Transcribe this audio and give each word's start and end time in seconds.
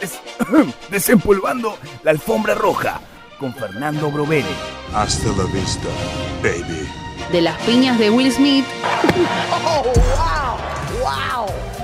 Des- 0.00 0.20
Desempolvando 0.90 1.76
la 2.02 2.10
alfombra 2.10 2.54
roja 2.54 3.00
con 3.38 3.54
Fernando 3.54 4.10
Brovelli. 4.10 4.54
Hasta 4.94 5.28
la 5.28 5.44
vista, 5.44 5.88
baby. 6.42 6.88
De 7.32 7.40
las 7.40 7.56
piñas 7.62 7.98
de 7.98 8.10
Will 8.10 8.32
Smith 8.32 8.64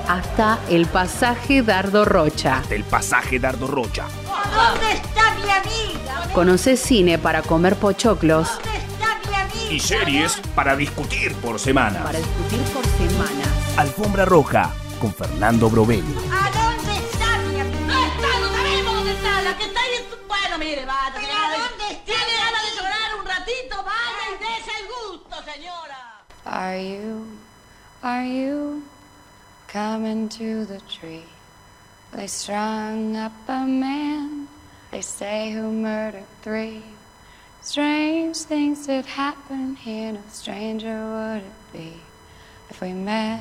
hasta 0.09 0.59
el 0.69 0.87
pasaje 0.87 1.63
Dardo 1.63 2.05
Rocha. 2.05 2.63
Del 2.69 2.85
pasaje 2.85 3.39
Dardo 3.39 3.67
Rocha. 3.67 4.05
¿Dónde 4.55 4.93
está 4.93 5.35
mi 5.35 5.51
amiga? 5.51 6.33
Conoce 6.33 6.77
cine 6.77 7.19
para 7.19 7.43
comer 7.43 7.77
pochoclos, 7.77 8.49
¿Dónde 8.49 8.79
está 8.79 9.19
mi 9.29 9.35
amiga? 9.35 9.73
Y 9.73 9.81
series 9.81 10.37
para 10.55 10.77
discutir 10.77 11.35
por 11.37 11.59
semana. 11.59 12.03
para 12.05 12.19
discutir 12.19 12.61
por 12.73 12.85
semanas. 12.85 12.86
Alfombra 13.79 14.25
roja 14.25 14.73
con 14.99 15.13
Fernando 15.13 15.69
Brovelli. 15.69 16.15
¿A 16.33 16.51
dónde 16.51 16.97
está 16.97 17.39
mi 17.41 17.61
amiga? 17.61 17.87
No 17.87 18.07
está, 18.07 18.41
no 18.41 18.49
sabemos 18.57 18.95
dónde 18.95 19.13
está. 19.13 19.43
La 19.43 19.57
que 19.59 19.65
está 19.65 19.81
ahí 19.81 19.95
es 19.97 20.09
tu... 20.09 20.17
Bueno, 20.27 20.59
mire, 20.59 20.87
vaya. 20.87 21.13
¿Pero 21.15 21.29
dónde 21.29 21.85
está? 21.93 22.05
¿Tiene 22.07 22.33
ganas 22.39 22.63
de 22.63 22.71
llorar 22.75 23.21
un 23.21 23.27
ratito? 23.27 23.77
Vaya 23.85 24.25
y 24.33 24.39
dése 24.39 24.71
el 24.81 24.87
gusto, 24.89 25.37
señora. 25.53 26.25
Are 26.47 26.83
you, 26.83 27.27
are 28.03 28.27
you 28.27 28.83
coming 29.71 30.31
to 30.31 30.65
the 30.65 30.81
tree? 30.89 31.25
They 32.13 32.29
strung 32.29 33.15
up 33.15 33.33
a 33.47 33.67
man, 33.67 34.49
they 34.91 35.03
say 35.03 35.53
who 35.53 35.71
murdered 35.71 36.25
three. 36.41 36.83
Strange 37.61 38.39
things 38.39 38.87
did 38.87 39.05
happen 39.05 39.77
here, 39.77 40.13
no 40.13 40.21
stranger 40.31 40.97
would 41.05 41.43
it 41.43 41.73
be 41.75 42.01
if 42.71 42.81
we 42.81 42.93
met 42.93 43.41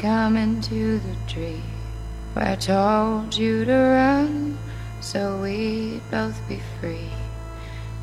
coming 0.00 0.60
to 0.62 0.98
the 1.00 1.16
tree 1.32 1.60
where 2.34 2.52
I 2.52 2.56
told 2.56 3.34
you 3.36 3.64
to 3.66 3.72
run 3.72 4.56
so 5.00 5.40
we'd 5.42 6.00
both 6.10 6.36
be 6.48 6.58
free? 6.80 7.08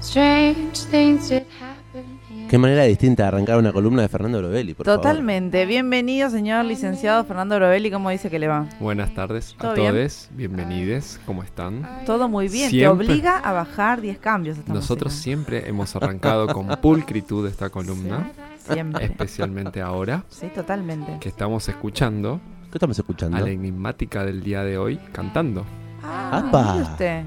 Strange 0.01 0.85
things 0.91 1.27
did 1.29 1.45
happen 1.59 2.19
here. 2.29 2.47
Qué 2.47 2.57
manera 2.59 2.83
distinta 2.83 3.23
de 3.23 3.29
arrancar 3.29 3.57
una 3.57 3.73
columna 3.73 4.03
de 4.03 4.07
Fernando 4.09 4.41
Lovelli, 4.41 4.73
por 4.75 4.85
favor. 4.85 5.01
Totalmente. 5.01 5.65
Bienvenido, 5.65 6.29
señor 6.29 6.65
licenciado 6.65 7.25
Fernando 7.25 7.55
Brovelli. 7.55 7.89
¿Cómo 7.89 8.09
dice 8.11 8.29
que 8.29 8.37
le 8.37 8.47
va? 8.47 8.67
Buenas 8.79 9.13
tardes 9.15 9.55
¿Todo 9.59 9.71
a 9.71 9.73
bien? 9.73 9.95
todos, 9.95 10.29
bienvenides, 10.31 11.19
¿cómo 11.25 11.41
están? 11.43 12.05
Todo 12.05 12.29
muy 12.29 12.47
bien. 12.47 12.69
Te 12.69 12.77
Siempre. 12.77 13.07
obliga 13.07 13.37
a 13.39 13.51
bajar 13.53 13.99
10 14.01 14.19
cambios. 14.19 14.57
esta 14.59 14.71
Nosotros 14.71 15.11
música. 15.13 15.23
siempre 15.23 15.67
hemos 15.67 15.95
arrancado 15.95 16.47
con 16.47 16.67
pulcritud 16.79 17.47
esta 17.47 17.69
columna, 17.71 18.29
Siempre. 18.73 19.05
especialmente 19.05 19.81
ahora 19.81 20.23
Sí, 20.29 20.47
totalmente. 20.53 21.17
que 21.19 21.29
estamos 21.29 21.67
escuchando 21.69 22.39
¿Qué 22.71 22.77
estamos 22.77 22.97
escuchando? 22.99 23.37
a 23.37 23.41
la 23.41 23.49
enigmática 23.49 24.25
del 24.25 24.43
día 24.43 24.63
de 24.63 24.77
hoy 24.77 24.97
cantando. 25.13 25.65
Ah, 26.03 26.77
usted. 26.81 27.23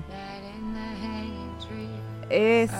Es. 2.28 2.70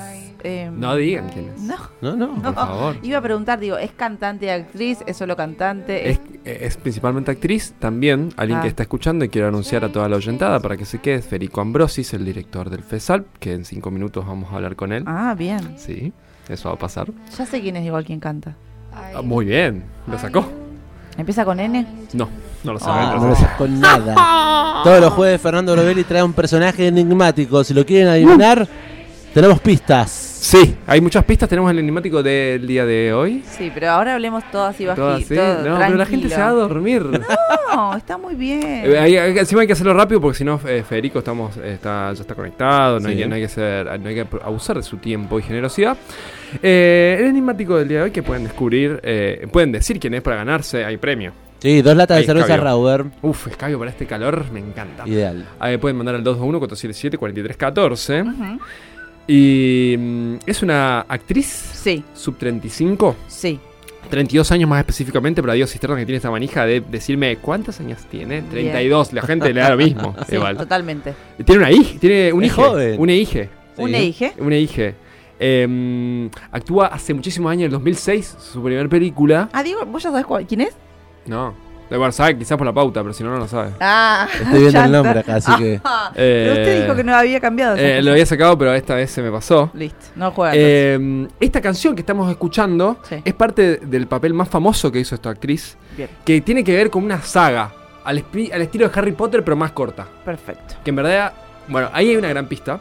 eh, 0.44 0.70
No 0.72 0.94
digan 0.94 1.28
quién 1.30 1.48
es. 1.48 1.60
No, 1.62 1.76
No, 2.00 2.16
no. 2.16 2.26
no. 2.36 2.42
Por 2.42 2.54
favor. 2.54 2.96
Iba 3.02 3.18
a 3.18 3.20
preguntar, 3.22 3.58
digo, 3.58 3.76
¿es 3.78 3.90
cantante 3.92 4.46
y 4.46 4.48
actriz? 4.50 4.98
¿Es 5.06 5.16
solo 5.16 5.36
cantante? 5.36 6.10
Es, 6.10 6.20
es 6.44 6.76
principalmente 6.76 7.30
actriz, 7.32 7.74
también 7.78 8.32
alguien 8.36 8.58
Ah. 8.60 8.62
que 8.62 8.68
está 8.68 8.82
escuchando 8.84 9.24
y 9.24 9.28
quiero 9.28 9.48
anunciar 9.48 9.84
a 9.84 9.90
toda 9.90 10.08
la 10.08 10.16
oyentada 10.16 10.60
para 10.60 10.76
que 10.76 10.84
se 10.84 11.00
quede, 11.00 11.20
Federico 11.22 11.60
Ambrosis, 11.60 12.14
el 12.14 12.24
director 12.24 12.70
del 12.70 12.82
FESAL, 12.84 13.26
que 13.40 13.54
en 13.54 13.64
cinco 13.64 13.90
minutos 13.90 14.24
vamos 14.26 14.52
a 14.52 14.56
hablar 14.56 14.76
con 14.76 14.92
él. 14.92 15.02
Ah, 15.06 15.34
bien. 15.36 15.74
Sí, 15.78 16.12
eso 16.50 16.68
va 16.68 16.74
a 16.74 16.78
pasar. 16.78 17.08
Ya 17.38 17.46
sé 17.46 17.60
quién 17.60 17.76
es 17.76 17.84
igual 17.86 18.04
quien 18.04 18.20
canta. 18.20 18.54
Ah, 18.92 19.22
muy 19.22 19.44
bien, 19.46 19.84
lo 20.06 20.18
sacó. 20.18 20.44
¿Empieza 21.16 21.44
con 21.44 21.60
N? 21.60 21.86
No, 22.12 22.28
no 22.64 22.72
lo 22.72 22.78
Ah, 22.78 22.84
sabemos. 22.84 23.22
no 23.22 23.28
lo 23.28 23.34
sé 23.36 23.46
con 23.58 23.80
nada. 23.80 24.14
Todos 24.84 25.00
los 25.00 25.12
jueves 25.12 25.40
Fernando 25.40 25.76
Lovelli 25.76 26.04
trae 26.04 26.22
un 26.22 26.32
personaje 26.32 26.86
enigmático. 26.88 27.62
Si 27.64 27.74
lo 27.74 27.84
quieren 27.84 28.08
adivinar, 28.08 28.66
tenemos 29.34 29.60
pistas. 29.60 30.10
Sí, 30.10 30.74
hay 30.86 31.00
muchas 31.00 31.22
pistas. 31.24 31.48
Tenemos 31.48 31.70
el 31.70 31.78
enigmático 31.78 32.22
del 32.22 32.66
día 32.66 32.84
de 32.86 33.12
hoy. 33.12 33.44
Sí, 33.46 33.70
pero 33.72 33.90
ahora 33.90 34.14
hablemos 34.14 34.42
todo 34.50 34.64
así 34.64 34.86
bajito. 34.86 35.02
Todo 35.06 35.14
así. 35.16 35.34
No, 35.34 35.78
pero 35.78 35.96
la 35.96 36.06
gente 36.06 36.28
se 36.30 36.40
va 36.40 36.48
a 36.48 36.52
dormir. 36.52 37.02
No, 37.74 37.94
está 37.96 38.16
muy 38.18 38.34
bien. 38.34 38.62
Eh, 38.84 38.98
hay- 38.98 39.16
hay- 39.16 39.38
encima 39.38 39.60
hay 39.60 39.66
que 39.66 39.74
hacerlo 39.74 39.94
rápido 39.94 40.20
porque 40.20 40.38
si 40.38 40.44
no, 40.44 40.58
eh, 40.66 40.82
Federico 40.88 41.18
estamos, 41.20 41.56
está, 41.58 42.12
ya 42.12 42.20
está 42.22 42.34
conectado. 42.34 42.98
No, 43.00 43.08
hay, 43.08 43.14
Sí. 43.16 43.20
que, 43.22 43.28
no, 43.28 43.34
hay 43.36 43.42
que 43.42 43.48
ser- 43.48 44.00
no 44.00 44.08
hay 44.08 44.14
que 44.14 44.26
abusar 44.42 44.76
de 44.76 44.82
su 44.82 44.96
tiempo 44.96 45.38
y 45.38 45.42
generosidad. 45.42 45.96
Eh, 46.62 47.16
el 47.20 47.26
enigmático 47.26 47.76
del 47.76 47.86
día 47.88 47.98
de 47.98 48.04
hoy 48.04 48.10
que 48.10 48.22
pueden 48.22 48.44
descubrir, 48.44 48.98
eh, 49.04 49.46
pueden 49.52 49.70
decir 49.72 50.00
quién 50.00 50.14
es 50.14 50.22
para 50.22 50.36
ganarse. 50.36 50.84
Hay 50.84 50.96
premio. 50.96 51.32
Sí, 51.60 51.82
dos 51.82 51.94
latas 51.94 52.16
de 52.16 52.20
Ahí, 52.22 52.26
cerveza. 52.26 52.56
Rauber. 52.56 53.04
Uf, 53.20 53.46
escabio 53.48 53.78
para 53.78 53.90
este 53.90 54.06
calor, 54.06 54.46
me 54.50 54.60
encanta. 54.60 55.06
Ideal. 55.06 55.46
Eh, 55.62 55.76
pueden 55.78 55.96
mandar 55.98 56.14
al 56.14 56.24
221-477-4314. 56.24 58.22
Ujú. 58.22 58.58
Y 59.32 59.94
mm, 59.96 60.34
es 60.44 60.60
una 60.62 61.02
actriz 61.02 61.46
Sí, 61.46 62.02
sub 62.14 62.36
35. 62.36 63.14
sí. 63.28 63.60
32 64.10 64.50
años 64.50 64.68
más 64.68 64.80
específicamente, 64.80 65.40
pero 65.40 65.52
Dios 65.52 65.70
Cisterna 65.70 65.94
que 65.96 66.04
tiene 66.04 66.16
esta 66.16 66.32
manija 66.32 66.66
de 66.66 66.80
decirme 66.80 67.36
cuántos 67.36 67.78
años 67.78 68.00
tiene. 68.10 68.42
32, 68.42 69.12
la 69.12 69.22
gente 69.22 69.54
le 69.54 69.60
da 69.60 69.70
lo 69.70 69.76
mismo. 69.76 70.16
Sí, 70.28 70.34
igual. 70.34 70.56
totalmente. 70.56 71.14
Tiene 71.44 71.60
una 71.60 71.70
hija, 71.70 72.00
tiene 72.00 72.32
un 72.32 72.42
Es 72.42 72.48
hijo. 72.50 72.62
joven. 72.70 72.96
Una 72.98 73.12
hija. 73.12 73.44
Sí. 73.76 73.82
¿Un 73.82 73.94
eije? 73.94 74.32
Una 74.40 74.56
hija. 74.56 74.94
Em, 75.38 76.28
actúa 76.50 76.86
hace 76.88 77.14
muchísimos 77.14 77.52
años, 77.52 77.60
en 77.60 77.66
el 77.66 77.70
2006, 77.72 78.36
su 78.52 78.60
primera 78.60 78.88
película. 78.88 79.48
Ah, 79.52 79.62
digo, 79.62 79.86
¿vos 79.86 80.02
ya 80.02 80.10
sabés 80.10 80.26
cuál- 80.26 80.44
quién 80.44 80.62
es? 80.62 80.74
No. 81.26 81.54
De 81.90 81.96
bueno, 81.96 82.12
sabe 82.12 82.38
quizás 82.38 82.56
por 82.56 82.66
la 82.66 82.72
pauta, 82.72 83.02
pero 83.02 83.12
si 83.12 83.24
no, 83.24 83.30
no 83.30 83.38
lo 83.38 83.48
sabe. 83.48 83.72
Ah, 83.80 84.28
Estoy 84.32 84.60
viendo 84.60 84.80
el 84.84 84.92
nombre 84.92 85.18
acá, 85.20 85.34
así 85.36 85.50
que. 85.56 85.80
Pero 86.14 86.52
usted 86.52 86.78
Eh, 86.78 86.82
dijo 86.82 86.94
que 86.94 87.02
no 87.04 87.14
había 87.16 87.40
cambiado. 87.40 87.76
eh, 87.76 88.00
lo 88.00 88.12
había 88.12 88.24
sacado, 88.26 88.56
pero 88.56 88.72
esta 88.74 88.94
vez 88.94 89.10
se 89.10 89.20
me 89.22 89.30
pasó. 89.30 89.70
Listo, 89.74 90.06
no 90.14 90.30
juega. 90.30 90.54
Em, 90.54 91.26
esta 91.40 91.60
canción 91.60 91.94
que 91.96 92.00
estamos 92.02 92.30
escuchando 92.30 92.98
Sí. 93.02 93.16
es 93.24 93.34
parte 93.34 93.78
del 93.78 94.06
papel 94.06 94.34
más 94.34 94.48
famoso 94.48 94.90
que 94.92 95.00
hizo 95.00 95.14
esta 95.16 95.30
actriz, 95.30 95.76
Bien, 95.96 96.08
que 96.24 96.40
tiene 96.42 96.62
que 96.62 96.76
ver 96.76 96.90
con 96.90 97.02
una 97.02 97.20
saga, 97.22 97.72
al, 98.04 98.18
espi- 98.24 98.52
al 98.52 98.62
estilo 98.62 98.88
de 98.88 98.96
Harry 98.98 99.12
Potter, 99.12 99.42
pero 99.44 99.56
más 99.56 99.72
corta. 99.72 100.06
perfecto. 100.24 100.76
Que 100.84 100.90
en 100.90 100.96
verdad, 100.96 101.32
bueno, 101.66 101.88
ahí 101.92 102.10
hay 102.10 102.16
una 102.16 102.28
gran 102.28 102.46
pista. 102.46 102.78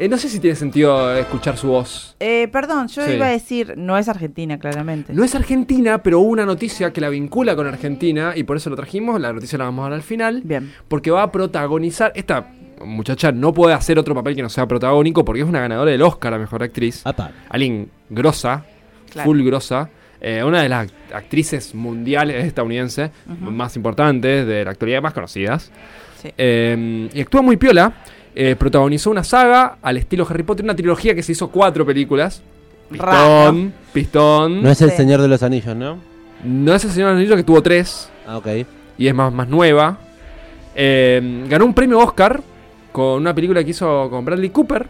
Eh, 0.00 0.08
no 0.08 0.16
sé 0.16 0.30
si 0.30 0.40
tiene 0.40 0.56
sentido 0.56 1.14
escuchar 1.14 1.58
su 1.58 1.68
voz. 1.68 2.16
Eh, 2.20 2.48
perdón, 2.50 2.88
yo 2.88 3.04
Sí. 3.04 3.12
iba 3.12 3.26
a 3.26 3.30
decir, 3.30 3.74
no 3.76 3.98
es 3.98 4.08
Argentina, 4.08 4.58
claramente. 4.58 5.12
No 5.12 5.22
es 5.24 5.34
argentina, 5.34 6.02
pero 6.02 6.20
hubo 6.20 6.30
una 6.30 6.46
noticia 6.46 6.90
que 6.90 7.02
la 7.02 7.10
vincula 7.10 7.54
con 7.54 7.66
Argentina 7.66 8.32
y 8.34 8.44
por 8.44 8.56
eso 8.56 8.70
lo 8.70 8.76
trajimos. 8.76 9.20
La 9.20 9.30
noticia 9.32 9.58
la 9.58 9.64
vamos 9.66 9.82
a 9.82 9.90
dar 9.90 9.92
al 9.92 10.02
final. 10.02 10.40
Bien, 10.42 10.72
Porque 10.88 11.10
va 11.10 11.22
a 11.24 11.30
protagonizar. 11.30 12.12
Esta 12.14 12.48
muchacha 12.82 13.30
no 13.30 13.52
puede 13.52 13.74
hacer 13.74 13.98
otro 13.98 14.14
papel 14.14 14.34
que 14.34 14.40
no 14.40 14.48
sea 14.48 14.66
protagónico 14.66 15.22
porque 15.22 15.42
es 15.42 15.46
una 15.46 15.60
ganadora 15.60 15.90
del 15.90 16.00
Oscar 16.00 16.32
a 16.32 16.38
mejor 16.38 16.62
actriz. 16.62 17.02
Apa. 17.06 17.30
Alguien 17.50 17.90
grosa, 18.08 18.64
Claro. 19.12 19.26
full 19.28 19.42
grosa. 19.44 19.90
eh, 20.22 20.44
una 20.44 20.62
de 20.62 20.68
las 20.68 20.86
act- 20.86 21.14
actrices 21.14 21.74
mundiales 21.74 22.44
estadounidenses 22.44 23.10
más 23.40 23.74
importantes 23.76 24.46
de 24.46 24.64
la 24.66 24.70
actualidad, 24.70 25.00
más 25.00 25.14
conocidas. 25.14 25.70
sí. 26.20 26.28
Eh, 26.36 27.08
y 27.14 27.20
actúa 27.22 27.40
muy 27.40 27.56
piola. 27.56 27.90
Eh, 28.34 28.56
protagonizó 28.56 29.10
una 29.10 29.24
saga 29.24 29.76
al 29.82 29.96
estilo 29.96 30.26
Harry 30.28 30.42
Potter, 30.42 30.64
una 30.64 30.74
trilogía 30.76 31.14
que 31.14 31.22
se 31.22 31.32
hizo 31.32 31.48
cuatro 31.50 31.84
películas. 31.86 32.42
Pistón, 32.90 33.72
Pistón. 33.92 34.62
No 34.62 34.70
es 34.70 34.80
el 34.82 34.90
Sí. 34.90 34.96
Señor 34.96 35.20
de 35.22 35.28
los 35.28 35.42
Anillos, 35.42 35.76
¿no? 35.76 35.98
No 36.44 36.74
es 36.74 36.84
el 36.84 36.90
Señor 36.90 37.08
de 37.10 37.14
los 37.14 37.20
Anillos 37.20 37.36
que 37.36 37.42
tuvo 37.44 37.62
tres 37.62 38.08
Ah, 38.26 38.38
ok. 38.38 38.46
y 38.98 39.06
es 39.06 39.14
más, 39.14 39.32
más 39.32 39.48
nueva. 39.48 39.98
Eh, 40.74 41.44
ganó 41.48 41.64
un 41.66 41.74
premio 41.74 41.98
Oscar 41.98 42.40
con 42.92 43.20
una 43.20 43.34
película 43.34 43.62
que 43.62 43.70
hizo 43.70 44.08
con 44.10 44.24
Bradley 44.24 44.50
Cooper. 44.50 44.86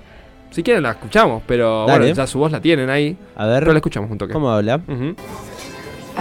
Si 0.50 0.62
quieren 0.62 0.82
la 0.82 0.90
escuchamos, 0.92 1.42
pero 1.46 1.86
Dale. 1.86 1.98
bueno, 2.00 2.14
ya 2.14 2.26
su 2.26 2.38
voz 2.38 2.50
la 2.50 2.60
tienen 2.60 2.90
ahí. 2.90 3.16
A 3.36 3.46
ver. 3.46 3.60
Pero 3.60 3.72
la 3.72 3.78
escuchamos 3.78 4.10
un 4.10 4.18
toque. 4.18 4.32
¿Cómo 4.32 4.50
habla? 4.50 4.76
Ujú. 4.88 5.14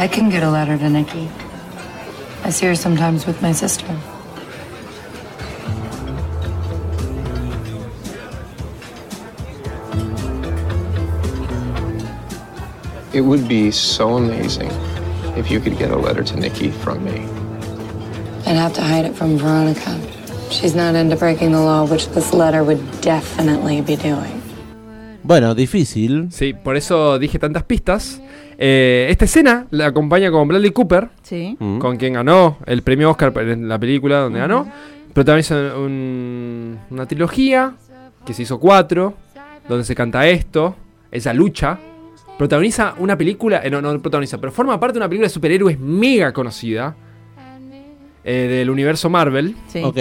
I 0.01 0.07
can 0.07 0.29
get 0.31 0.43
a 0.43 0.51
letter 0.51 0.77
to 0.77 0.89
Nikki. 0.89 1.27
I 2.47 2.51
see 2.51 2.67
her 2.67 2.75
sometimes 2.77 3.25
with 3.27 3.37
my 3.41 3.53
sister. 3.53 3.87
It 13.13 13.21
would 13.21 13.47
be 13.47 13.71
so 13.71 14.17
amazing 14.17 14.69
if 15.37 15.49
you 15.49 15.59
could 15.59 15.77
get 15.77 15.91
a 15.91 15.95
letter 15.95 16.23
to 16.23 16.35
Nikki 16.37 16.69
from 16.69 17.03
me. 17.03 17.21
and 18.45 18.57
have 18.57 18.73
to 18.73 18.81
hide 18.81 19.05
it 19.05 19.13
from 19.15 19.37
Veronica. 19.37 19.91
She's 20.49 20.73
not 20.75 20.95
into 20.95 21.15
breaking 21.15 21.51
the 21.51 21.59
law, 21.59 21.83
which 21.85 22.09
this 22.15 22.33
letter 22.33 22.63
would 22.63 22.79
definitely 23.01 23.81
be 23.81 23.95
doing. 23.95 24.39
Bueno, 25.23 25.53
difícil. 25.53 26.29
Sí, 26.31 26.53
por 26.53 26.75
eso 26.75 27.19
dije 27.19 27.37
tantas 27.37 27.63
pistas. 27.63 28.19
Eh, 28.57 29.07
esta 29.09 29.25
escena 29.25 29.67
la 29.69 29.87
acompaña 29.87 30.31
con 30.31 30.47
Bradley 30.47 30.71
Cooper, 30.71 31.09
Sí. 31.21 31.55
Mm. 31.59 31.77
con 31.79 31.97
quien 31.97 32.13
ganó 32.13 32.57
el 32.65 32.81
premio 32.81 33.11
Oscar 33.11 33.31
en 33.37 33.67
la 33.69 33.77
película 33.77 34.19
donde 34.21 34.39
ganó. 34.39 34.67
Protagoniza 35.13 35.55
un- 35.77 36.79
una 36.89 37.05
trilogía 37.05 37.73
que 38.25 38.33
se 38.33 38.43
hizo 38.43 38.59
cuatro, 38.59 39.13
donde 39.67 39.83
se 39.83 39.93
canta 39.93 40.27
esto, 40.27 40.75
esa 41.11 41.33
lucha. 41.33 41.77
Protagoniza 42.39 42.95
una 42.99 43.17
película, 43.17 43.59
eh, 43.65 43.69
no, 43.69 43.81
no 43.81 44.01
protagoniza, 44.01 44.37
pero 44.37 44.53
forma 44.53 44.79
parte 44.79 44.93
de 44.93 44.99
una 44.99 45.09
película 45.09 45.25
de 45.25 45.33
superhéroes 45.33 45.77
mega 45.77 46.31
conocida 46.31 46.95
eh, 48.23 48.47
del 48.49 48.69
universo 48.69 49.09
Marvel. 49.09 49.57
Sí. 49.67 49.81
Ok. 49.83 49.97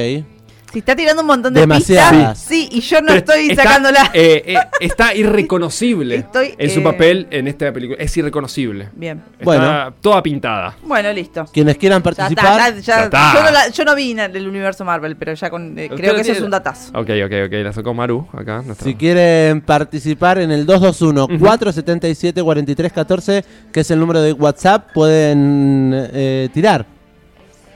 Si 0.73 0.81
está 0.81 0.95
tirando 0.95 1.23
un 1.23 1.29
montón 1.29 1.55
de 1.55 1.61
Demasiadas. 1.61 2.11
pistas, 2.13 2.39
sí, 2.41 2.69
y 2.71 2.81
yo 2.81 3.01
no 3.01 3.07
Pero 3.07 3.19
estoy 3.21 3.49
está, 3.51 3.63
sacándola. 3.63 4.11
eh, 4.13 4.43
eh, 4.47 4.59
está 4.81 5.15
irreconocible 5.49 6.17
Estoy, 6.17 6.55
en 6.59 6.69
su 6.71 6.81
eh, 6.81 6.83
papel 6.83 7.27
en 7.31 7.49
esta 7.49 7.73
película. 7.73 7.97
Es 7.99 8.15
irreconocible. 8.19 8.91
Bien. 8.95 9.23
Está 9.33 9.45
Bueno. 9.45 9.95
toda 10.03 10.23
pintada. 10.23 10.77
Bueno, 10.83 11.11
listo. 11.13 11.47
Quienes 11.53 11.79
quieran 11.79 12.03
Ya 12.03 12.11
está, 12.11 12.27
participar. 12.27 12.59
ya- 12.59 12.75
ya- 12.75 12.81
Ya 12.99 13.05
está. 13.05 13.33
Yo, 13.35 13.43
no 13.45 13.51
la- 13.51 13.69
yo 13.69 13.85
no 13.85 13.95
vi 13.95 14.11
en 14.11 14.19
el 14.21 14.47
universo 14.47 14.85
Marvel, 14.85 15.17
pero 15.17 15.33
ya 15.33 15.49
con, 15.49 15.79
eh, 15.79 15.89
creo 15.97 16.15
que 16.15 16.21
eso 16.21 16.33
es 16.33 16.41
un 16.43 16.51
datazo. 16.51 16.91
Ok, 16.91 17.09
ok, 17.25 17.33
ok. 17.47 17.53
La 17.65 17.73
sacó 17.73 17.95
Maru 17.95 18.29
acá. 18.35 18.61
nuestra- 18.63 18.85
Si 18.85 18.95
quieren 18.95 19.63
participar 19.63 20.39
en 20.39 20.51
el 20.51 20.67
221-477-4314, 20.67 23.43
que 23.73 23.81
es 23.81 23.91
el 23.91 23.99
número 24.01 24.21
de 24.21 24.35
WhatsApp, 24.35 24.93
pueden 24.93 25.93
eh, 26.13 26.51
tirar 26.53 26.85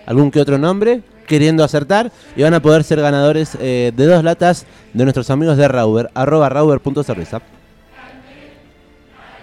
algún 0.06 0.31
que 0.31 0.41
otro 0.41 0.59
nombre 0.59 1.00
queriendo 1.27 1.65
acertar 1.65 2.11
y 2.37 2.43
van 2.43 2.55
a 2.55 2.61
poder 2.61 2.85
ser 2.85 3.01
ganadores 3.01 3.57
eh, 3.61 3.93
de 3.95 4.07
dos 4.07 4.23
latas 4.25 4.67
de 4.93 5.05
nuestros 5.05 5.31
amigos 5.31 5.57
de 5.57 5.69
Rauber, 5.69 6.11
arroba 6.15 6.49
rauber.cerveza. 6.49 7.41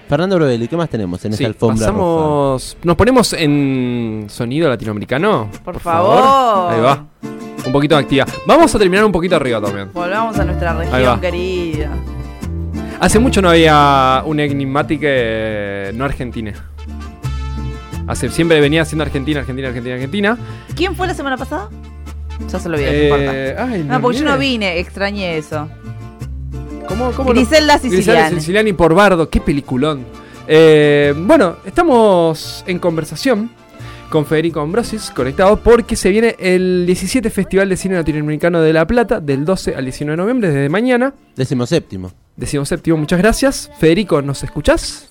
Fernando 0.08 0.38
Brovelli, 0.38 0.68
¿qué 0.68 0.76
más 0.76 0.90
tenemos 0.90 1.24
en 1.26 1.34
Sí, 1.34 1.44
esta 1.44 1.48
alfombra 1.50 1.92
roja? 1.92 2.66
Nos 2.82 2.96
ponemos 2.96 3.32
en 3.34 4.26
sonido 4.28 4.68
latinoamericano. 4.68 5.50
Por 5.64 5.80
favor. 5.80 6.74
Ahí 6.74 6.82
va. 6.82 7.06
Un 7.64 7.72
poquito 7.72 7.96
de 7.96 8.02
actividad. 8.02 8.28
Vamos 8.48 8.74
a 8.74 8.80
terminar 8.80 9.06
un 9.06 9.12
poquito 9.12 9.36
arriba 9.36 9.62
también. 9.62 9.92
Volvamos 9.94 10.40
a 10.40 10.46
nuestra 10.46 10.74
región 10.74 11.22
querida. 11.22 11.92
Hace 13.00 13.20
mucho 13.20 13.40
no 13.42 13.50
había 13.52 14.24
un 14.26 14.40
enigmático 14.40 15.04
eh, 15.06 15.92
no 15.94 16.06
argentino. 16.06 16.54
Hace, 18.10 18.28
siempre 18.30 18.60
venía 18.60 18.84
siendo 18.86 19.04
Argentina, 19.04 19.42
Argentina, 19.42 19.68
Argentina, 19.68 19.94
Argentina. 19.94 20.38
¿Quién 20.76 20.96
fue 20.96 21.06
la 21.06 21.14
semana 21.14 21.38
pasada? 21.38 21.70
Ya 22.52 22.58
se 22.60 22.68
lo 22.68 22.76
vi, 22.76 22.84
no 22.84 22.92
importa. 22.92 23.36
Eh, 23.36 23.56
ay, 23.56 23.84
No, 23.84 24.02
porque 24.02 24.18
yo 24.18 24.26
no 24.26 24.36
vine, 24.36 24.80
extrañé 24.80 25.38
eso. 25.38 25.70
¿Cómo, 26.88 27.12
cómo 27.12 27.30
Griselda 27.30 27.76
no? 27.76 27.82
Griselda 27.82 27.98
Siciliani. 27.98 28.40
Siciliani 28.40 28.74
por 28.74 28.96
Bardo, 28.96 29.30
qué 29.30 29.40
peliculón. 29.40 30.06
Eh, 30.48 31.14
bueno, 31.16 31.58
estamos 31.64 32.64
en 32.66 32.80
conversación 32.80 33.52
con 34.10 34.26
Federico 34.26 34.60
Ambrosis, 34.60 35.12
conectado, 35.12 35.58
porque 35.62 35.96
se 35.96 36.10
viene 36.10 36.36
el 36.40 36.88
17 36.88 37.30
Festival 37.30 37.70
de 37.70 37.78
Cine 37.78 37.94
Latinoamericano 37.94 38.60
de 38.60 38.74
La 38.74 38.88
Plata, 38.88 39.20
del 39.20 39.46
12 39.46 39.76
al 39.76 39.84
19 39.86 40.14
de 40.14 40.18
noviembre, 40.18 40.50
desde 40.50 40.68
mañana. 40.68 41.14
Décimo 41.36 41.68
séptimo. 41.68 42.12
Decimos 42.40 42.70
séptimo, 42.70 42.96
muchas 42.98 43.20
gracias. 43.20 43.70
Federico, 43.80 44.22
¿nos 44.22 44.44
escuchás? 44.44 45.09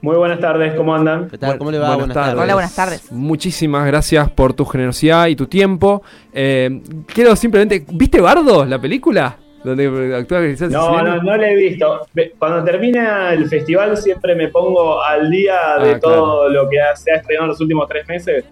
Muy 0.00 0.16
buenas 0.16 0.38
tardes, 0.38 0.74
¿cómo 0.76 0.94
andan? 0.94 1.28
¿Qué 1.28 1.38
tal? 1.38 1.58
¿Cómo 1.58 1.72
le 1.72 1.78
va? 1.78 1.96
Buenas 1.96 2.14
tardes. 2.14 2.40
Hola, 2.40 2.54
buenas 2.54 2.74
tardes. 2.76 3.10
Muchísimas 3.10 3.84
gracias 3.86 4.30
por 4.30 4.52
tu 4.54 4.64
generosidad 4.64 5.26
y 5.26 5.34
tu 5.34 5.46
tiempo. 5.46 6.02
Eh, 6.32 6.82
quiero 7.12 7.34
simplemente. 7.34 7.84
¿Viste 7.90 8.20
Bardo, 8.20 8.64
la 8.64 8.80
película? 8.80 9.36
Donde 9.64 10.14
actúa 10.16 10.40
No, 10.70 11.02
no, 11.02 11.20
no 11.20 11.36
le 11.36 11.52
he 11.52 11.56
visto. 11.56 12.06
Cuando 12.38 12.62
termina 12.62 13.32
el 13.32 13.48
festival 13.48 13.96
siempre 13.96 14.36
me 14.36 14.48
pongo 14.48 15.02
al 15.02 15.28
día 15.28 15.56
de 15.82 15.94
Ah, 15.94 16.00
todo 16.00 16.48
lo 16.48 16.68
que 16.70 16.80
ha- 16.80 16.94
se 16.94 17.10
ha 17.10 17.16
estrenado 17.16 17.46
en 17.46 17.48
los 17.50 17.60
últimos 17.60 17.88
tres 17.88 18.06
meses 18.06 18.44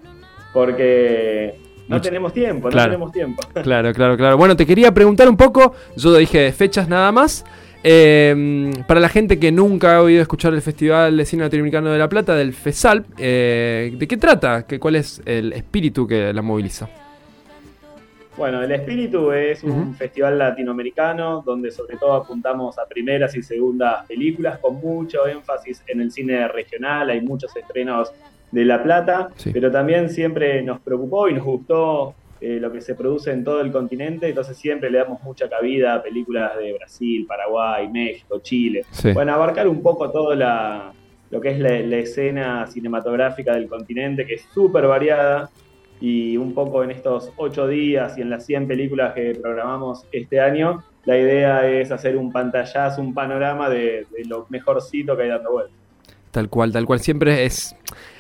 porque 0.53 1.55
no 1.87 1.97
Mucho- 1.97 2.09
tenemos 2.09 2.33
tiempo, 2.33 2.69
Claro. 2.71 2.87
no 2.89 2.93
tenemos 2.95 3.13
tiempo. 3.13 3.43
Claro, 3.63 3.93
claro, 3.93 4.17
claro. 4.17 4.37
Bueno, 4.37 4.57
te 4.57 4.67
quería 4.67 4.93
preguntar 4.93 5.29
un 5.29 5.37
poco. 5.37 5.75
Yo 5.97 6.13
dije 6.17 6.41
de 6.41 6.53
fechas 6.53 6.89
nada 6.89 7.13
más. 7.13 7.45
Eh, 7.89 8.73
para 8.89 8.99
la 8.99 9.09
gente 9.09 9.39
que 9.39 9.53
nunca 9.53 9.95
ha 9.97 10.03
oído 10.03 10.21
escuchar 10.21 10.53
el 10.53 10.61
Festival 10.61 11.17
de 11.17 11.25
Cine 11.25 11.45
Latinoamericano 11.45 11.93
de 11.93 11.99
La 12.01 12.09
Plata, 12.09 12.35
del 12.35 12.53
FESAL, 12.53 13.05
eh, 13.17 13.95
¿de 13.97 14.09
qué 14.09 14.17
trata? 14.17 14.67
¿Qué, 14.67 14.81
¿Cuál 14.81 14.97
es 14.97 15.23
el 15.25 15.53
espíritu 15.53 16.05
que 16.05 16.33
la 16.33 16.43
moviliza? 16.43 16.89
Bueno, 18.37 18.61
El 18.63 18.73
Espíritu 18.73 19.31
es 19.31 19.63
un 19.63 19.95
festival 19.95 20.37
latinoamericano 20.37 21.43
donde 21.47 21.71
sobre 21.71 21.97
todo 21.97 22.13
apuntamos 22.15 22.77
a 22.77 22.85
primeras 22.87 23.35
y 23.37 23.43
segundas 23.43 24.05
películas 24.07 24.59
con 24.59 24.75
mucho 24.75 25.27
énfasis 25.27 25.83
en 25.87 26.01
el 26.03 26.11
cine 26.11 26.47
regional, 26.49 27.09
hay 27.09 27.21
muchos 27.23 27.57
estrenos 27.57 28.13
de 28.51 28.65
La 28.67 28.83
Plata, 28.83 29.29
Sí. 29.37 29.53
pero 29.55 29.71
también 29.71 30.11
siempre 30.11 30.61
nos 30.63 30.81
preocupó 30.81 31.29
y 31.29 31.35
nos 31.35 31.45
gustó 31.45 32.15
eh, 32.41 32.59
lo 32.61 32.73
que 32.73 32.81
se 32.81 32.95
produce 32.95 33.31
en 33.31 33.45
todo 33.45 33.61
el 33.61 33.73
continente, 33.73 34.29
entonces 34.29 34.57
siempre 34.57 34.91
le 34.91 34.99
damos 34.99 35.23
mucha 35.23 35.49
cabida 35.49 35.95
a 35.95 36.03
películas 36.03 36.57
de 36.59 36.73
Brasil, 36.75 37.25
Paraguay, 37.27 37.89
México, 37.89 38.41
Chile. 38.41 38.85
Sí. 38.91 39.13
Bueno, 39.13 39.33
abarcar 39.33 39.69
un 39.69 39.83
poco 39.83 40.11
todo 40.11 40.35
la, 40.35 40.93
lo 41.31 41.41
que 41.41 41.51
es 41.51 41.59
la, 41.59 41.79
la 41.81 41.97
escena 41.97 42.67
cinematográfica 42.67 43.55
del 43.55 43.69
continente, 43.69 44.27
que 44.27 44.35
es 44.35 44.47
súper 44.53 44.87
variada, 44.87 45.51
y 46.01 46.37
un 46.37 46.53
poco 46.53 46.85
en 46.85 46.91
estos 46.91 47.33
ocho 47.37 47.67
días 47.67 48.19
y 48.19 48.21
en 48.21 48.31
las 48.31 48.45
100 48.45 48.69
películas 48.69 49.15
que 49.15 49.35
programamos 49.35 50.05
este 50.13 50.41
año, 50.41 50.85
la 51.05 51.17
idea 51.17 51.67
es 51.69 51.91
hacer 51.91 52.17
un 52.17 52.33
pantallazo, 52.33 53.01
un 53.01 53.15
panorama 53.15 53.71
de, 53.71 54.07
de 54.11 54.25
lo 54.27 54.47
mejorcito 54.51 55.17
que 55.17 55.23
hay 55.23 55.29
dando 55.31 55.53
vuelta. 55.53 55.73
Tal 56.31 56.51
cual, 56.51 56.71
tal 56.71 56.85
cual. 56.85 57.01
Siempre 57.01 57.47
es. 57.47 57.75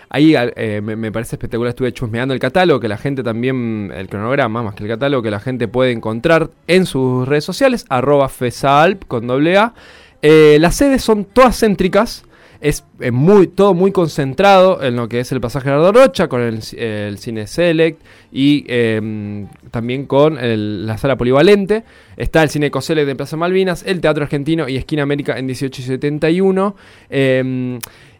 Ahí 0.08 0.34
eh, 0.36 0.80
me, 0.82 1.10
parece 1.12 1.36
espectacular. 1.36 1.70
Estuve 1.70 1.92
chusmeando 1.92 2.32
el 2.32 2.40
catálogo, 2.40 2.80
que 2.80 2.88
la 2.88 2.98
gente 2.98 3.22
también. 3.22 3.92
El 3.94 4.08
cronograma, 4.08 4.62
más 4.62 4.74
que 4.74 4.84
el 4.84 4.90
catálogo, 4.90 5.22
que 5.22 5.30
la 5.30 5.40
gente 5.40 5.68
puede 5.68 5.92
encontrar 5.92 6.50
en 6.66 6.86
sus 6.86 7.26
redes 7.26 7.44
sociales. 7.44 7.84
Arroba 7.88 8.28
FESALP 8.28 9.04
con 9.06 9.26
doble 9.26 9.56
A. 9.56 9.74
Eh, 10.22 10.58
las 10.60 10.76
sedes 10.76 11.02
son 11.02 11.24
todas 11.24 11.58
céntricas. 11.58 12.24
Es 12.60 12.84
muy, 13.12 13.48
todo 13.48 13.74
muy 13.74 13.92
concentrado 13.92 14.82
en 14.82 14.96
lo 14.96 15.08
que 15.08 15.20
es 15.20 15.30
el 15.30 15.42
pasaje 15.42 15.68
de 15.68 15.92
Rocha, 15.92 16.26
con 16.26 16.40
el, 16.40 16.62
Cine 16.62 17.46
Select 17.46 18.00
y 18.32 18.64
eh, 18.66 19.46
también 19.70 20.06
con 20.06 20.38
la 20.86 20.96
sala 20.96 21.16
polivalente. 21.16 21.84
Está 22.16 22.42
el 22.42 22.48
Cine 22.48 22.70
Coselect 22.70 23.06
de 23.06 23.14
Plaza 23.14 23.36
Malvinas, 23.36 23.84
el 23.86 24.00
Teatro 24.00 24.24
Argentino 24.24 24.68
y 24.68 24.76
Esquina 24.76 25.02
América 25.02 25.38
en 25.38 25.46
18 25.46 25.82
y 25.82 25.84
71. 25.84 26.76
Eh, 27.10 27.78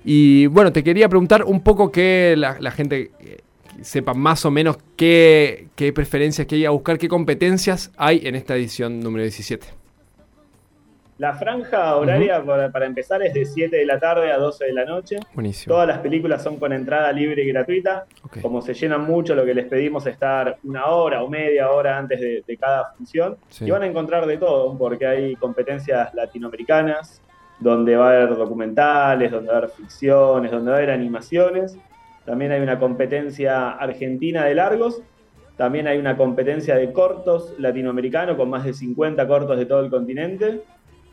y 0.09 0.47
bueno, 0.47 0.73
te 0.73 0.85
quería 0.85 1.09
preguntar 1.09 1.43
un 1.43 1.61
poco 1.63 1.91
que 1.91 2.37
la, 2.39 2.57
la 2.61 2.71
gente 2.71 3.11
eh, 3.19 3.39
sepa 3.83 4.15
más 4.15 4.45
o 4.45 4.53
menos 4.53 4.79
qué, 4.95 5.67
qué 5.75 5.93
preferencias 5.93 6.47
que 6.47 6.55
hay 6.55 6.65
a 6.65 6.71
buscar, 6.71 6.97
qué 6.97 7.09
competencias 7.09 7.91
hay 7.97 8.21
en 8.25 8.37
esta 8.37 8.55
edición 8.55 9.01
número 9.01 9.25
17. 9.25 9.67
La 11.19 11.35
franja 11.35 11.97
horaria 11.97 12.45
para, 12.45 12.71
para 12.71 12.87
empezar 12.87 13.21
es 13.23 13.35
de 13.35 13.47
7 13.47 13.75
de 13.75 13.85
la 13.85 13.99
tarde 13.99 14.31
a 14.31 14.37
12 14.37 14.67
de 14.67 14.73
la 14.75 14.85
noche. 14.85 15.17
Buenísimo. 15.35 15.75
Todas 15.75 15.89
las 15.89 15.99
películas 15.99 16.41
son 16.41 16.57
con 16.59 16.73
entrada 16.73 17.11
libre 17.11 17.43
y 17.43 17.49
gratuita. 17.49 18.07
Como 18.43 18.63
se 18.63 18.75
llenan 18.75 19.07
mucho, 19.07 19.35
lo 19.35 19.45
que 19.45 19.55
les 19.55 19.65
pedimos 19.67 20.07
es 20.07 20.13
estar 20.13 20.59
una 20.63 20.87
hora 20.87 21.25
o 21.25 21.29
media 21.29 21.71
hora 21.71 21.99
antes 21.99 22.21
de, 22.21 22.45
de 22.47 22.57
cada 22.57 22.93
función. 22.93 23.39
Sí. 23.49 23.65
Y 23.65 23.71
van 23.73 23.83
a 23.83 23.87
encontrar 23.87 24.27
de 24.27 24.37
todo, 24.37 24.79
porque 24.79 25.05
hay 25.07 25.35
competencias 25.37 26.15
latinoamericanas, 26.15 27.23
donde 27.59 27.97
va 27.97 28.11
a 28.11 28.17
haber 28.17 28.37
documentales, 28.37 29.31
donde 29.31 29.49
va 29.49 29.55
a 29.55 29.59
haber 29.59 29.71
ficciones, 29.71 30.51
donde 30.51 30.71
va 30.71 30.77
a 30.77 30.79
haber 30.79 30.91
animaciones. 30.91 31.79
También 32.25 32.53
hay 32.53 32.61
una 32.61 32.79
competencia 32.79 33.71
argentina 33.71 34.45
de 34.45 34.55
largos. 34.55 35.03
También 35.57 35.87
hay 35.87 35.99
una 35.99 36.17
competencia 36.17 36.77
de 36.77 36.93
cortos 36.93 37.55
latinoamericano 37.59 38.37
con 38.37 38.51
más 38.51 38.65
de 38.65 38.75
50 38.75 39.27
cortos 39.27 39.57
de 39.57 39.65
todo 39.65 39.81
el 39.81 39.91
continente. 39.91 40.63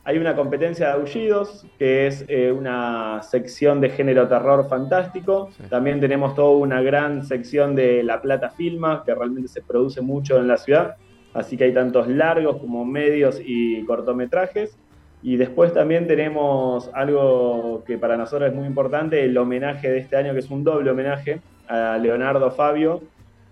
Hay 0.06 0.18
una 0.18 0.36
competencia 0.36 0.88
de 0.88 0.94
aullidos, 0.94 1.66
que 1.80 2.08
es 2.08 2.26
eh, 2.28 2.52
una 2.52 3.22
sección 3.22 3.80
de 3.80 3.90
género 3.90 4.28
terror 4.28 4.68
fantástico. 4.68 5.50
Sí. 5.56 5.64
También 5.70 6.02
tenemos 6.02 6.36
toda 6.36 6.58
una 6.58 6.82
gran 6.82 7.24
sección 7.24 7.74
de 7.74 8.04
La 8.04 8.22
Plata 8.22 8.50
Filma, 8.50 9.04
que 9.06 9.16
realmente 9.16 9.48
se 9.48 9.62
produce 9.62 10.02
mucho 10.02 10.38
en 10.38 10.50
la 10.50 10.58
ciudad. 10.58 10.98
Así 11.34 11.56
que 11.56 11.64
hay 11.64 11.74
tantos 11.74 12.10
largos 12.10 12.58
como 12.58 12.84
medios 12.84 13.42
y 13.44 13.86
cortometrajes. 13.86 14.78
Y 15.24 15.38
después 15.38 15.74
también 15.74 16.06
tenemos 16.06 16.92
algo 16.94 17.84
que 17.88 17.98
para 17.98 18.18
nosotros 18.18 18.50
es 18.50 18.56
muy 18.56 18.68
importante, 18.68 19.24
el 19.24 19.38
homenaje 19.38 19.90
de 19.90 20.00
este 20.00 20.18
año, 20.18 20.34
que 20.34 20.40
es 20.40 20.50
un 20.52 20.66
doble 20.66 20.92
homenaje 20.92 21.40
a 21.68 21.98
Leonardo 21.98 22.52
Fabio, 22.52 23.02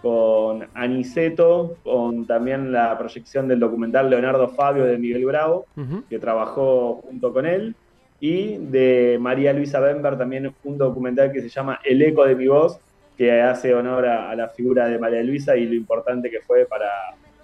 con 0.02 0.68
Aniceto, 0.74 1.78
con 1.84 2.26
también 2.26 2.74
la 2.74 2.98
proyección 2.98 3.48
del 3.48 3.60
documental 3.60 4.10
Leonardo 4.10 4.50
Fabio 4.50 4.84
de 4.84 4.98
Miguel 4.98 5.26
Bravo, 5.26 5.66
Ujú. 5.78 6.04
que 6.10 6.20
trabajó 6.20 7.02
junto 7.08 7.32
con 7.32 7.46
él, 7.46 7.74
y 8.20 8.58
de 8.58 9.18
María 9.22 9.54
Luisa 9.54 9.80
Bember 9.80 10.18
también 10.18 10.54
un 10.64 10.78
documental 10.78 11.32
que 11.32 11.42
se 11.42 11.50
llama 11.50 11.80
El 11.86 12.02
eco 12.02 12.26
de 12.26 12.36
mi 12.36 12.48
voz, 12.48 12.80
que 13.18 13.42
hace 13.42 13.74
honor 13.74 14.08
a, 14.08 14.30
a 14.30 14.36
la 14.36 14.50
figura 14.50 14.88
de 14.88 15.00
María 15.00 15.24
Luisa 15.24 15.56
y 15.56 15.66
lo 15.68 15.76
importante 15.76 16.30
que 16.30 16.42
fue 16.42 16.66
para 16.66 16.88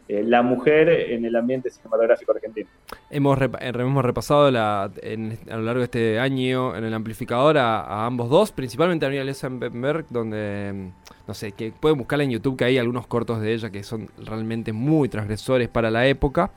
eh, 0.10 0.24
la 0.24 0.42
mujer 0.42 0.90
en 0.90 1.26
el 1.26 1.36
ambiente 1.36 1.70
cinematográfico 1.70 2.32
argentino. 2.32 2.70
Hemos, 3.10 3.42
eh, 3.42 3.50
hemos 3.62 4.06
repasado 4.06 4.48
a 4.48 4.90
lo 4.92 5.62
largo 5.62 5.80
de 5.80 5.84
este 5.84 6.20
año 6.20 6.76
en 6.76 6.86
el 6.86 6.94
amplificador 6.94 7.58
a, 7.58 8.06
ambos 8.06 8.30
dos, 8.30 8.52
principalmente 8.52 9.06
a 9.06 9.10
María 9.10 9.24
Lesenberg, 9.24 10.06
donde, 10.10 10.72
mm, 10.74 11.28
no 11.28 11.34
sé, 11.34 11.52
que 11.52 11.72
pueden 11.72 11.98
buscarla 11.98 12.24
en 12.24 12.32
YouTube, 12.32 12.58
que 12.58 12.66
hay 12.66 12.78
algunos 12.78 13.06
cortos 13.08 13.42
de 13.42 13.54
ella 13.54 13.70
que 13.70 13.84
son 13.84 14.10
realmente 14.18 14.72
muy 14.72 15.10
transgresores 15.10 15.68
para 15.68 15.92
la 15.92 16.08
época. 16.08 16.52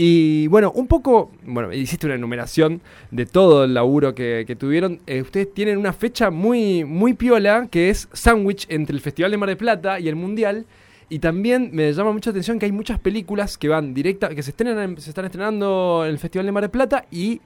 Y 0.00 0.46
bueno, 0.46 0.70
un 0.76 0.86
poco, 0.86 1.32
bueno, 1.42 1.72
hiciste 1.72 2.06
una 2.06 2.14
enumeración 2.14 2.80
de 3.10 3.26
todo 3.26 3.64
el 3.64 3.74
laburo 3.74 4.14
que, 4.14 4.56
tuvieron. 4.56 5.00
Eh, 5.08 5.22
ustedes 5.22 5.52
tienen 5.52 5.76
una 5.76 5.92
fecha 5.92 6.30
muy, 6.30 6.84
muy 6.84 7.14
piola, 7.14 7.66
que 7.68 7.90
es 7.90 8.08
sándwich 8.12 8.66
entre 8.70 8.94
el 8.94 9.00
Festival 9.02 9.32
de 9.32 9.36
Mar 9.36 9.48
del 9.48 9.58
Plata 9.58 9.98
y 9.98 10.06
el 10.06 10.14
Mundial. 10.14 10.66
Y 11.10 11.20
también 11.20 11.70
me 11.72 11.90
llama 11.92 12.12
mucha 12.12 12.30
atención 12.30 12.58
que 12.58 12.66
hay 12.66 12.72
muchas 12.72 12.98
películas 12.98 13.56
que 13.56 13.68
van 13.68 13.94
directa, 13.94 14.28
que 14.28 14.42
se, 14.42 14.50
estrenan, 14.50 14.78
en- 14.78 15.00
se 15.00 15.08
están 15.10 15.24
estrenando 15.24 16.02
en 16.04 16.10
el 16.10 16.18
Festival 16.18 16.44
de 16.46 16.52
Mar 16.52 16.62
del 16.62 16.70
Plata 16.70 17.04
y 17.10 17.40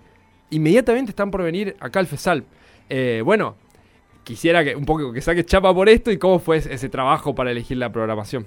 inmediatamente 0.50 1.10
están 1.10 1.30
por 1.30 1.42
venir 1.42 1.76
acá 1.78 2.00
al 2.00 2.06
FESAL. 2.06 2.44
Eh, 2.88 3.22
bueno, 3.24 3.54
quisiera 4.24 4.64
que 4.64 4.74
un 4.74 4.84
poco 4.84 5.12
que 5.12 5.20
saques 5.20 5.46
chapa 5.46 5.72
por 5.72 5.88
esto 5.88 6.10
y 6.10 6.18
cómo 6.18 6.40
fue 6.40 6.56
ese 6.56 6.88
trabajo 6.88 7.34
para 7.34 7.52
elegir 7.52 7.76
la 7.76 7.90
programación. 7.92 8.46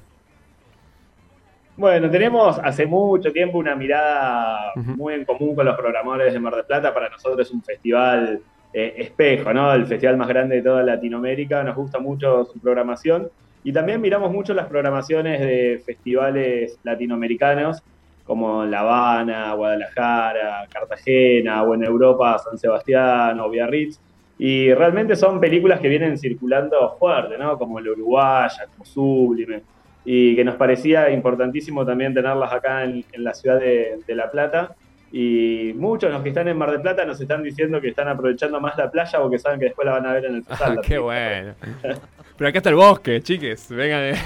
Bueno, 1.77 2.09
tenemos 2.09 2.57
hace 2.63 2.85
mucho 2.85 3.31
tiempo 3.33 3.57
una 3.57 3.75
mirada 3.75 4.71
muy 4.75 5.13
en 5.13 5.25
común 5.25 5.55
con 5.55 5.65
los 5.65 5.75
programadores 5.75 6.31
de 6.33 6.39
Mar 6.39 6.55
del 6.55 6.65
Plata. 6.65 6.93
Para 6.93 7.09
nosotros 7.09 7.47
es 7.47 7.53
un 7.53 7.61
festival 7.63 8.39
eh, 8.73 8.93
espejo, 8.97 9.53
¿no? 9.53 9.73
El 9.73 9.85
festival 9.85 10.15
más 10.17 10.27
grande 10.29 10.57
de 10.57 10.61
toda 10.61 10.83
Latinoamérica. 10.83 11.63
Nos 11.63 11.75
gusta 11.75 11.99
mucho 11.99 12.45
su 12.45 12.59
programación. 12.59 13.29
Y 13.65 13.73
también 13.73 13.99
miramos 13.99 14.31
mucho 14.31 14.53
las 14.53 14.67
programaciones 14.67 15.39
de 15.39 15.81
festivales 15.83 16.77
latinoamericanos, 16.83 17.81
como 18.23 18.63
La 18.63 18.81
Habana, 18.81 19.53
Guadalajara, 19.53 20.67
Cartagena, 20.71 21.63
o 21.63 21.73
en 21.73 21.83
Europa, 21.83 22.37
San 22.37 22.59
Sebastián 22.59 23.39
o 23.39 23.49
Biarritz. 23.49 23.99
Y 24.37 24.71
realmente 24.71 25.15
son 25.15 25.39
películas 25.39 25.79
que 25.79 25.89
vienen 25.89 26.15
circulando 26.15 26.95
fuerte, 26.99 27.39
¿no? 27.39 27.57
Como 27.57 27.79
La 27.79 27.89
Uruguaya, 27.89 28.67
como 28.71 28.85
Sublime 28.85 29.63
y 30.05 30.35
que 30.35 30.43
nos 30.43 30.55
parecía 30.57 31.09
importantísimo 31.09 31.83
también 31.83 32.13
tenerlas 32.13 32.53
acá 32.53 32.83
en, 32.83 33.03
en 33.11 33.23
la 33.23 33.33
ciudad 33.33 33.59
de, 33.59 33.99
de 34.05 34.15
La 34.15 34.29
Plata. 34.29 34.75
Y 35.11 35.73
muchos 35.75 36.11
los 36.11 36.21
que 36.21 36.29
están 36.29 36.47
en 36.47 36.57
Mar 36.57 36.69
del 36.69 36.81
Plata 36.81 37.03
nos 37.03 37.19
están 37.19 37.41
diciendo 37.41 37.81
que 37.81 37.87
están 37.87 38.09
aprovechando 38.09 38.61
más 38.61 38.77
la 38.77 38.91
playa 38.91 39.21
o 39.21 39.29
que 39.29 39.39
saben 39.39 39.59
que 39.59 39.65
después 39.65 39.87
la 39.87 39.93
van 39.93 40.05
a 40.05 40.13
ver 40.13 40.25
en 40.25 40.35
el 40.35 40.43
festival. 40.45 40.81
Qué 40.83 40.99
bueno. 40.99 41.55
Pero 42.37 42.49
acá 42.49 42.59
está 42.59 42.69
el 42.69 42.75
bosque, 42.75 43.21
chiques. 43.21 43.67
Vengan. 43.69 44.15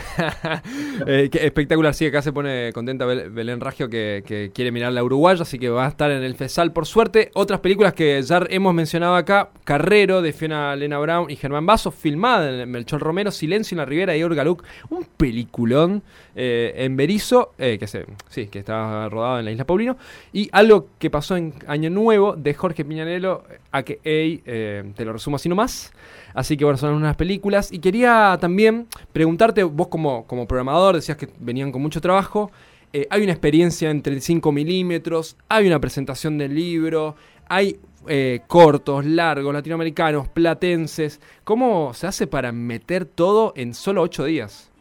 Eh, 1.08 1.30
qué 1.32 1.46
espectacular. 1.46 1.94
Sí, 1.94 2.06
acá 2.06 2.22
se 2.22 2.34
pone 2.34 2.74
contenta 2.74 3.06
Bel- 3.06 3.32
Belén 3.32 3.62
Ragio 3.62 3.90
que, 3.90 4.52
quiere 4.54 4.70
mirar 4.72 4.92
la 4.92 5.02
Uruguaya, 5.02 5.44
así 5.44 5.58
que 5.58 5.70
va 5.70 5.86
a 5.86 5.90
estar 5.90 6.12
en 6.12 6.24
el 6.24 6.36
FESAL 6.36 6.74
por 6.74 6.86
suerte. 6.86 7.32
Otras 7.36 7.62
películas 7.62 7.94
que 7.94 8.22
ya 8.22 8.42
hemos 8.50 8.74
mencionado 8.74 9.16
acá: 9.16 9.50
Carrero 9.64 10.22
de 10.22 10.34
Fiona 10.34 10.76
Lena 10.76 11.00
Brown 11.00 11.30
y 11.32 11.38
Germán 11.38 11.66
Basso, 11.66 11.92
filmada 11.92 12.64
en 12.64 12.70
Melchor 12.70 13.00
Romero, 13.02 13.32
Silencio 13.32 13.76
en 13.76 13.80
la 13.80 13.86
Ribera 13.86 14.18
y 14.18 14.24
Olga 14.24 14.44
Luc. 14.44 14.64
Un 14.90 15.06
peliculón 15.06 16.04
eh, 16.36 16.74
en 16.76 16.98
Berizo, 16.98 17.54
eh, 17.58 17.78
que 17.80 17.88
se, 17.88 18.06
sí, 18.28 18.48
que 18.48 18.60
está 18.60 19.08
rodado 19.08 19.40
en 19.40 19.46
la 19.46 19.52
Isla 19.52 19.64
Paulino. 19.66 19.98
Y 20.34 20.50
algo 20.52 20.88
que 21.00 21.10
pasó 21.10 21.38
en 21.38 21.54
Año 21.68 21.90
Nuevo 21.90 22.36
de 22.36 22.54
Jorge 22.54 22.84
Piñanelo, 22.84 23.44
a 23.72 23.84
que 23.84 24.00
eh, 24.04 24.84
te 24.98 25.06
lo 25.06 25.14
resumo 25.14 25.38
así 25.38 25.48
nomás. 25.48 25.94
Así 26.34 26.58
que 26.58 26.64
bueno, 26.64 26.78
son 26.78 26.94
unas 26.94 27.16
películas. 27.16 27.72
Y 27.72 27.80
quería 27.80 27.99
también 28.40 28.88
preguntarte, 29.14 29.64
vos 29.64 29.88
como, 29.88 30.26
como 30.28 30.48
programador, 30.48 30.96
decías 30.96 31.18
que 31.18 31.28
venían 31.40 31.72
con 31.72 31.82
mucho 31.82 32.02
trabajo. 32.02 32.52
eh, 32.92 33.06
hay 33.12 33.22
una 33.22 33.32
experiencia 33.34 33.92
entre 33.92 34.20
5 34.20 34.52
milímetros, 34.52 35.38
hay 35.48 35.68
una 35.68 35.80
presentación 35.80 36.38
del 36.40 36.56
libro, 36.56 37.16
hay 37.48 37.78
eh, 38.08 38.40
cortos, 38.48 39.06
largos, 39.06 39.54
latinoamericanos, 39.54 40.28
platenses. 40.30 41.22
¿Cómo 41.44 41.94
se 41.94 42.08
hace 42.08 42.26
para 42.26 42.52
meter 42.52 43.06
todo 43.06 43.54
en 43.56 43.74
solo 43.76 44.02
8 44.02 44.24
días? 44.26 44.72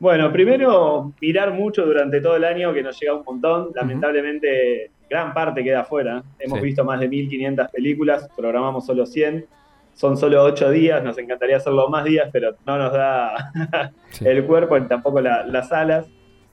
Bueno, 0.00 0.32
primero 0.32 1.12
mirar 1.20 1.52
mucho 1.54 1.86
durante 1.86 2.20
todo 2.20 2.34
el 2.36 2.44
año, 2.44 2.72
que 2.72 2.82
nos 2.82 2.98
llega 3.00 3.14
un 3.14 3.22
montón. 3.24 3.68
Lamentablemente, 3.74 4.90
gran 5.08 5.32
parte 5.32 5.62
queda 5.62 5.82
afuera. 5.82 6.24
Hemos 6.40 6.58
Sí. 6.58 6.64
visto 6.64 6.84
más 6.84 6.98
de 6.98 7.08
1500 7.08 7.70
películas, 7.70 8.28
programamos 8.36 8.84
solo 8.84 9.06
100. 9.06 9.46
Son 9.94 10.16
solo 10.16 10.42
8 10.42 10.70
días, 10.70 11.02
nos 11.04 11.18
encantaría 11.18 11.56
hacerlo 11.58 11.88
más 11.88 12.04
días, 12.04 12.28
pero 12.32 12.54
no 12.66 12.78
nos 12.78 12.92
da 12.92 13.52
Sí. 14.10 14.26
el 14.26 14.44
cuerpo 14.44 14.78
ni 14.78 14.86
tampoco 14.88 15.20
la- 15.20 15.46
las 15.46 15.70
alas. 15.72 16.06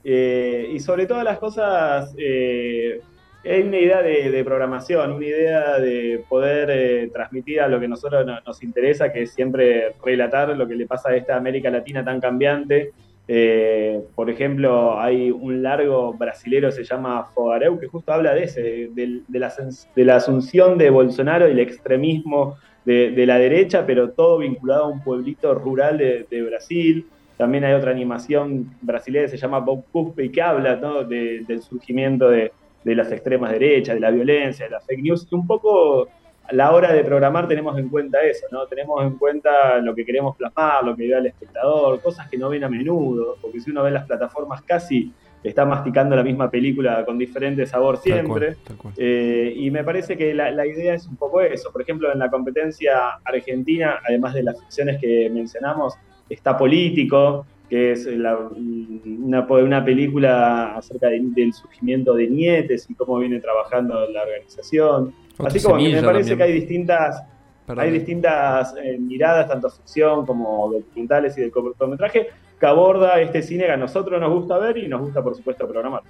Eh, 0.04 0.70
y 0.72 0.80
sobre 0.80 1.06
todas 1.06 1.24
las 1.24 1.38
cosas, 1.38 2.14
eh, 2.18 3.00
hay 3.44 3.62
una 3.62 3.78
idea 3.78 4.02
de, 4.02 4.30
de 4.30 4.44
programación, 4.44 5.12
una 5.12 5.24
idea 5.26 5.78
de 5.78 6.22
poder 6.28 6.68
eh, 6.70 7.10
transmitir 7.12 7.60
a 7.60 7.68
lo 7.68 7.78
que 7.80 7.86
a 7.86 7.88
nosotros 7.88 8.24
no- 8.26 8.40
nos 8.46 8.62
interesa, 8.62 9.12
que 9.12 9.22
es 9.22 9.32
siempre 9.32 9.94
relatar 10.04 10.48
lo 10.56 10.66
que 10.68 10.74
le 10.74 10.86
pasa 10.86 11.10
a 11.10 11.16
esta 11.16 11.36
América 11.36 11.70
Latina 11.70 12.04
tan 12.04 12.20
cambiante. 12.20 12.92
Eh, 13.32 14.00
por 14.14 14.28
ejemplo, 14.28 14.98
hay 15.00 15.30
un 15.30 15.62
largo 15.62 16.12
brasilero, 16.14 16.70
se 16.72 16.82
llama 16.84 17.26
Fogareu, 17.34 17.78
que 17.78 17.86
justo 17.86 18.12
habla 18.12 18.34
de 18.34 18.44
ese, 18.44 18.62
de, 18.92 19.20
de 19.28 19.38
la, 19.38 19.52
de 19.96 20.04
la 20.04 20.16
asunción 20.16 20.76
de 20.78 20.90
Bolsonaro 20.90 21.46
y 21.48 21.52
el 21.52 21.60
extremismo 21.60 22.56
de, 22.84 23.26
la 23.26 23.38
derecha, 23.38 23.84
pero 23.86 24.10
todo 24.10 24.38
vinculado 24.38 24.84
a 24.84 24.88
un 24.88 25.02
pueblito 25.02 25.54
rural 25.54 25.98
de, 25.98 26.42
Brasil. 26.42 27.06
También 27.36 27.64
hay 27.64 27.72
otra 27.72 27.90
animación 27.90 28.74
brasileña 28.82 29.26
que 29.26 29.32
se 29.32 29.36
llama 29.38 29.60
Bob 29.60 29.84
Cuspe 29.90 30.24
y 30.24 30.28
que 30.30 30.42
habla 30.42 30.76
¿no? 30.76 31.04
de- 31.04 31.44
del 31.46 31.62
surgimiento 31.62 32.28
de, 32.28 32.52
las 32.84 33.12
extremas 33.12 33.52
derechas, 33.52 33.94
de 33.94 34.00
la 34.00 34.10
violencia, 34.10 34.64
de 34.66 34.70
la 34.70 34.80
fake 34.80 35.02
news. 35.02 35.26
Y 35.30 35.34
un 35.34 35.46
poco 35.46 36.08
a 36.44 36.52
la 36.52 36.72
hora 36.72 36.92
de 36.92 37.04
programar 37.04 37.46
tenemos 37.46 37.78
en 37.78 37.88
cuenta 37.88 38.22
eso, 38.22 38.46
¿no? 38.50 38.66
Tenemos 38.66 39.02
en 39.04 39.16
cuenta 39.16 39.78
lo 39.78 39.94
que 39.94 40.04
queremos 40.04 40.36
plasmar, 40.36 40.82
lo 40.84 40.96
que 40.96 41.06
ve 41.06 41.14
al 41.14 41.26
espectador, 41.26 42.00
cosas 42.00 42.28
que 42.28 42.36
no 42.36 42.48
ven 42.48 42.64
a 42.64 42.68
menudo, 42.68 43.36
porque 43.40 43.60
si 43.60 43.70
uno 43.70 43.84
ve 43.84 43.90
las 43.90 44.06
plataformas 44.06 44.62
casi 44.62 45.12
está 45.42 45.64
masticando 45.64 46.14
la 46.16 46.22
misma 46.22 46.50
película 46.50 47.04
con 47.04 47.16
diferente 47.18 47.66
sabor 47.66 47.94
Tal 47.96 48.02
siempre. 48.02 48.46
cual, 48.54 48.56
tal 48.64 48.76
cual. 48.76 48.94
Eh, 48.96 49.54
y 49.56 49.70
me 49.70 49.82
parece 49.84 50.16
que 50.16 50.34
la, 50.34 50.50
la 50.50 50.66
idea 50.66 50.94
es 50.94 51.06
un 51.06 51.16
poco 51.16 51.40
eso. 51.40 51.72
Por 51.72 51.80
ejemplo, 51.82 52.12
en 52.12 52.18
la 52.18 52.30
competencia 52.30 53.18
argentina, 53.24 53.98
además 54.06 54.34
de 54.34 54.42
las 54.42 54.60
ficciones 54.60 55.00
que 55.00 55.30
mencionamos, 55.32 55.94
está 56.28 56.56
Político, 56.58 57.46
que 57.68 57.92
es 57.92 58.04
la- 58.06 58.36
una, 58.36 59.46
una 59.48 59.84
película 59.84 60.76
acerca 60.76 61.08
de- 61.08 61.20
del 61.22 61.52
surgimiento 61.52 62.14
de 62.14 62.28
Nietes 62.28 62.88
y 62.90 62.94
cómo 62.94 63.18
viene 63.18 63.40
trabajando 63.40 64.08
la 64.10 64.22
organización. 64.22 65.14
Otra 65.34 65.46
Así 65.48 65.62
como 65.62 65.76
que 65.78 65.88
me 65.88 66.02
parece 66.02 66.30
también. 66.30 66.36
que 66.38 66.42
hay 66.44 66.52
distintas, 66.52 67.22
Perdón. 67.66 67.84
hay 67.84 67.90
distintas 67.92 68.74
eh, 68.82 68.98
miradas, 68.98 69.48
tanto 69.48 69.70
ficción 69.70 70.26
como 70.26 70.70
documentales 70.72 71.38
y 71.38 71.42
de 71.42 71.50
cortometraje, 71.50 72.26
que 72.60 72.66
aborda 72.66 73.20
este 73.20 73.42
cine 73.42 73.64
que 73.64 73.72
a 73.72 73.76
nosotros 73.78 74.20
nos 74.20 74.30
gusta 74.32 74.58
ver 74.58 74.76
y 74.76 74.86
nos 74.86 75.00
gusta, 75.00 75.22
por 75.22 75.34
supuesto, 75.34 75.66
programar. 75.66 76.02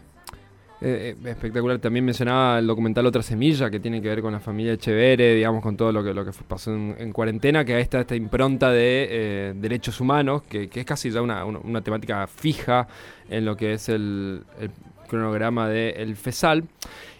Eh, 0.83 1.14
eh, 1.25 1.30
espectacular. 1.30 1.78
También 1.78 2.04
mencionaba 2.07 2.59
el 2.59 2.66
documental 2.66 3.04
Otra 3.04 3.23
Semilla, 3.23 3.71
que 3.71 3.78
tiene 3.80 4.00
que 4.00 4.09
ver 4.09 4.23
con 4.23 4.33
la 4.33 4.40
familia 4.40 4.73
Echeverre, 4.73 5.35
digamos, 5.35 5.62
con 5.62 5.76
todo 5.76 5.92
lo 5.92 6.02
que, 6.02 6.14
lo 6.14 6.25
que 6.25 6.30
pasó 6.49 6.75
en, 6.75 6.97
en 6.99 7.12
cuarentena, 7.12 7.64
que 7.66 7.75
ahí 7.75 7.83
está 7.83 8.00
esta 8.00 8.16
impronta 8.16 8.71
de 8.71 9.07
eh, 9.11 9.52
derechos 9.57 10.00
humanos, 10.00 10.42
que, 10.42 10.69
que 10.69 10.80
es 10.80 10.87
casi 10.87 11.11
ya 11.11 11.21
una, 11.21 11.45
una- 11.45 11.59
una 11.59 11.80
temática 11.83 12.26
fija 12.26 12.88
en 13.28 13.45
lo 13.45 13.57
que 13.57 13.75
es 13.75 13.90
el, 13.90 14.40
el 14.59 14.71
cronograma 15.07 15.69
del 15.69 16.16
FESAL. 16.16 16.64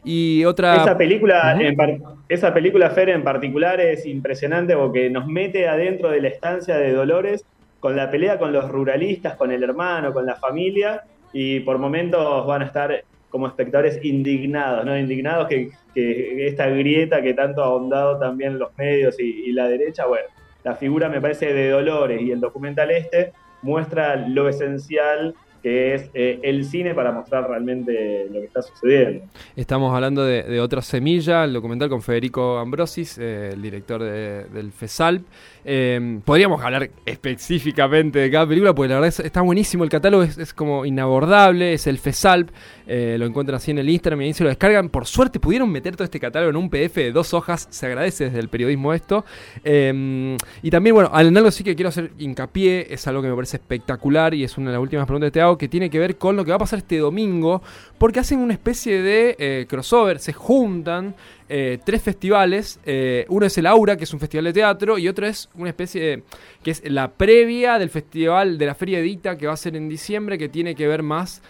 Y 0.05 0.43
otra... 0.47 0.77
Esa 0.77 0.97
película, 0.97 1.55
en 1.61 1.77
par- 1.77 1.99
esa 2.31 2.55
película 2.55 2.89
Fer 2.89 3.11
en 3.11 3.23
particular 3.23 3.79
es 3.79 4.07
impresionante 4.07 4.75
porque 4.75 5.11
nos 5.11 5.27
mete 5.27 5.69
adentro 5.69 6.09
de 6.11 6.23
la 6.23 6.29
estancia 6.29 6.79
de 6.79 6.95
Dolores 6.95 7.45
con 7.81 7.97
la 7.97 8.11
pelea 8.11 8.39
con 8.39 8.53
los 8.53 8.69
ruralistas, 8.69 9.37
con 9.37 9.51
el 9.51 9.63
hermano, 9.63 10.13
con 10.13 10.27
la 10.27 10.37
familia 10.37 11.03
y 11.33 11.61
por 11.61 11.79
momentos 11.79 12.47
van 12.47 12.63
a 12.63 12.67
estar 12.67 13.05
como 13.31 13.47
espectadores 13.47 14.05
indignados, 14.05 14.85
¿no? 14.85 14.99
Indignados 14.99 15.49
que, 15.49 15.71
esta 15.95 16.67
grieta 16.69 17.21
que 17.23 17.35
tanto 17.35 17.63
ha 17.63 17.67
ahondado 17.67 18.19
también 18.19 18.59
los 18.59 18.77
medios 18.77 19.19
y 19.19 19.51
la 19.53 19.67
derecha, 19.69 20.07
bueno, 20.07 20.27
la 20.63 20.75
figura 20.77 21.09
me 21.09 21.21
parece 21.21 21.53
de 21.53 21.71
Dolores 21.71 22.21
y 22.21 22.31
el 22.31 22.41
documental 22.41 22.91
este 22.91 23.33
muestra 23.63 24.17
lo 24.17 24.49
esencial 24.49 25.35
que 25.63 25.95
es 25.95 26.11
eh, 26.15 26.41
el 26.43 26.65
cine 26.65 26.95
para 26.95 27.13
mostrar 27.13 27.49
realmente 27.49 28.27
lo 28.33 28.41
que 28.41 28.47
está 28.47 28.63
sucediendo. 28.63 29.25
Estamos 29.57 29.95
hablando 29.95 30.25
de, 30.25 30.43
de 30.43 30.61
Otra 30.61 30.83
Semilla, 30.83 31.45
el 31.45 31.53
documental 31.53 31.89
con 31.89 32.03
Federico 32.03 32.59
Ambrosis, 32.59 33.19
eh, 33.19 33.51
el 33.53 33.63
director 33.63 34.03
de- 34.03 34.45
del 34.47 34.73
FESALP. 34.73 35.25
Eh, 35.65 36.21
podríamos 36.25 36.63
hablar 36.63 36.91
específicamente 37.05 38.19
de 38.19 38.31
cada 38.31 38.47
película, 38.47 38.75
porque 38.75 38.89
la 38.89 38.95
verdad 38.97 39.09
es- 39.09 39.21
está 39.21 39.41
buenísimo. 39.43 39.85
El 39.85 39.91
catálogo 39.91 40.23
es, 40.23 40.55
como 40.55 40.85
inabordable, 40.87 41.73
es 41.75 41.87
el 41.87 41.99
FESALP. 41.99 42.51
eh, 42.93 43.17
lo 43.21 43.25
encuentran 43.27 43.55
así 43.55 43.71
en 43.71 43.79
el 43.79 43.89
Instagram 43.89 44.21
y 44.23 44.25
ahí 44.25 44.33
se 44.33 44.43
lo 44.43 44.49
descargan. 44.49 44.89
Por 44.89 45.07
suerte 45.07 45.39
pudieron 45.39 45.71
meter 45.71 45.95
todo 45.95 46.03
este 46.05 46.19
catálogo 46.19 46.51
en 46.51 46.57
un 46.57 46.69
PDF 46.69 46.97
de 46.97 47.13
dos 47.13 47.33
hojas. 47.35 47.69
Se 47.71 47.87
agradece 47.87 48.25
desde 48.25 48.41
el 48.41 48.49
periodismo 48.49 48.93
esto. 48.93 49.25
Eh, 49.63 50.37
y 50.63 50.71
también, 50.71 50.95
bueno, 50.97 51.09
en 51.17 51.37
algo 51.37 51.51
sí 51.53 51.63
que 51.63 51.77
quiero 51.77 51.91
hacer 51.91 52.11
hincapié, 52.19 52.93
es 52.93 53.07
algo 53.07 53.23
que 53.23 53.29
me 53.29 53.35
parece 53.37 53.59
espectacular 53.59 54.35
y 54.35 54.43
es 54.43 54.59
una 54.59 54.71
de 54.71 54.73
las 54.77 54.83
últimas 54.83 55.07
preguntas 55.07 55.29
que 55.29 55.33
te 55.35 55.41
hago, 55.41 55.50
que 55.57 55.69
tiene 55.69 55.91
que 55.91 55.99
ver 55.99 56.17
con 56.17 56.37
lo 56.37 56.45
que 56.45 56.51
va 56.51 56.57
a 56.57 56.61
pasar 56.61 56.79
este 56.81 56.99
domingo, 56.99 57.63
porque 57.99 58.21
hacen 58.21 58.39
una 58.39 58.53
especie 58.53 59.03
de 59.03 59.37
eh, 59.39 59.67
crossover, 59.69 60.19
se 60.19 60.33
juntan 60.33 61.15
eh, 61.49 61.79
tres 61.85 62.03
festivales, 62.03 62.81
eh, 62.85 63.27
uno 63.29 63.47
es 63.47 63.59
el 63.59 63.67
Aura, 63.67 63.97
que 63.97 64.05
es 64.05 64.13
un 64.13 64.21
festival 64.21 64.45
de 64.45 64.53
teatro, 64.53 64.99
y 64.99 65.09
otro 65.09 65.27
es 65.27 65.49
una 65.55 65.71
especie 65.71 66.03
de, 66.03 66.23
que 66.63 66.71
es 66.71 66.83
la 66.85 67.11
previa 67.11 67.79
del 67.79 67.91
festival 67.91 68.59
de 68.59 68.67
la 68.67 68.75
Feria 68.75 68.99
Edita, 68.99 69.37
que 69.37 69.47
va 69.47 69.53
a 69.53 69.57
ser 69.57 69.77
en 69.77 69.89
diciembre, 69.89 70.39
que 70.39 70.49
tiene 70.49 70.75
que 70.75 70.87
ver 70.87 71.03
más 71.03 71.43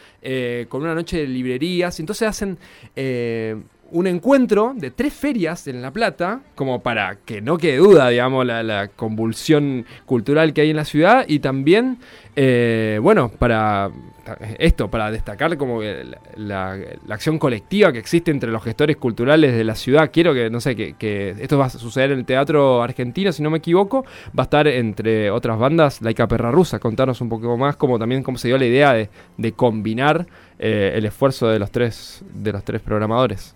con 0.69 0.83
una 0.83 0.95
noche 0.95 1.19
de 1.19 1.27
librerías, 1.27 1.99
entonces 2.01 2.29
hacen... 2.29 2.59
un 3.93 4.07
encuentro 4.07 4.73
de 4.77 4.91
tres 4.91 5.13
ferias 5.13 5.67
en 5.67 5.83
La 5.83 5.91
Plata, 5.91 6.41
como 6.55 6.83
para 6.83 7.17
que 7.25 7.41
no 7.41 7.59
quede 7.59 7.79
duda, 7.79 8.09
digamos, 8.09 8.47
la, 8.47 8.89
convulsión 8.97 9.85
cultural 10.07 10.53
que 10.53 10.63
hay 10.63 10.71
en 10.71 10.77
la 10.77 10.85
ciudad, 10.85 11.25
y 11.27 11.41
también, 11.41 11.99
eh, 12.37 12.99
bueno, 13.03 13.31
para 13.31 13.91
esto, 14.59 14.89
para 14.91 15.11
destacar 15.11 15.57
como 15.57 15.83
la, 15.83 16.19
la- 16.37 16.79
acción 17.15 17.39
colectiva 17.39 17.93
que 17.93 17.99
existe 17.99 18.31
entre 18.31 18.51
los 18.51 18.63
gestores 18.63 18.97
culturales 18.97 19.57
de 19.57 19.65
la 19.65 19.75
ciudad. 19.75 20.11
Quiero 20.13 20.33
que, 20.35 20.51
no 20.51 20.61
sé, 20.61 20.77
que, 20.77 20.95
que 20.95 21.35
esto 21.41 21.59
va 21.59 21.67
a 21.67 21.71
suceder 21.71 22.13
en 22.13 22.21
el 22.21 22.25
Teatro 22.25 22.83
Argentino, 22.83 23.33
si 23.33 23.43
no 23.43 23.51
me 23.51 23.59
equivoco, 23.59 24.05
va 24.39 24.43
a 24.43 24.45
estar 24.45 24.69
entre 24.69 25.31
otras 25.31 25.59
bandas, 25.59 26.01
Laika 26.03 26.29
Perra 26.29 26.51
Rusa, 26.51 26.79
contarnos 26.79 27.21
un 27.21 27.29
poco 27.29 27.57
más 27.57 27.77
cómo 27.77 27.99
también 27.99 28.23
cómo 28.23 28.39
se 28.39 28.49
dio 28.49 28.59
la 28.59 28.67
idea 28.67 28.93
de, 28.93 29.09
de 29.37 29.53
combinar 29.53 30.27
eh, 30.59 30.93
el 30.95 31.07
esfuerzo 31.07 31.49
de 31.49 31.59
los 31.59 31.71
tres, 31.71 32.23
de 32.33 32.53
los 32.53 32.63
tres 32.63 32.81
programadores. 32.83 33.55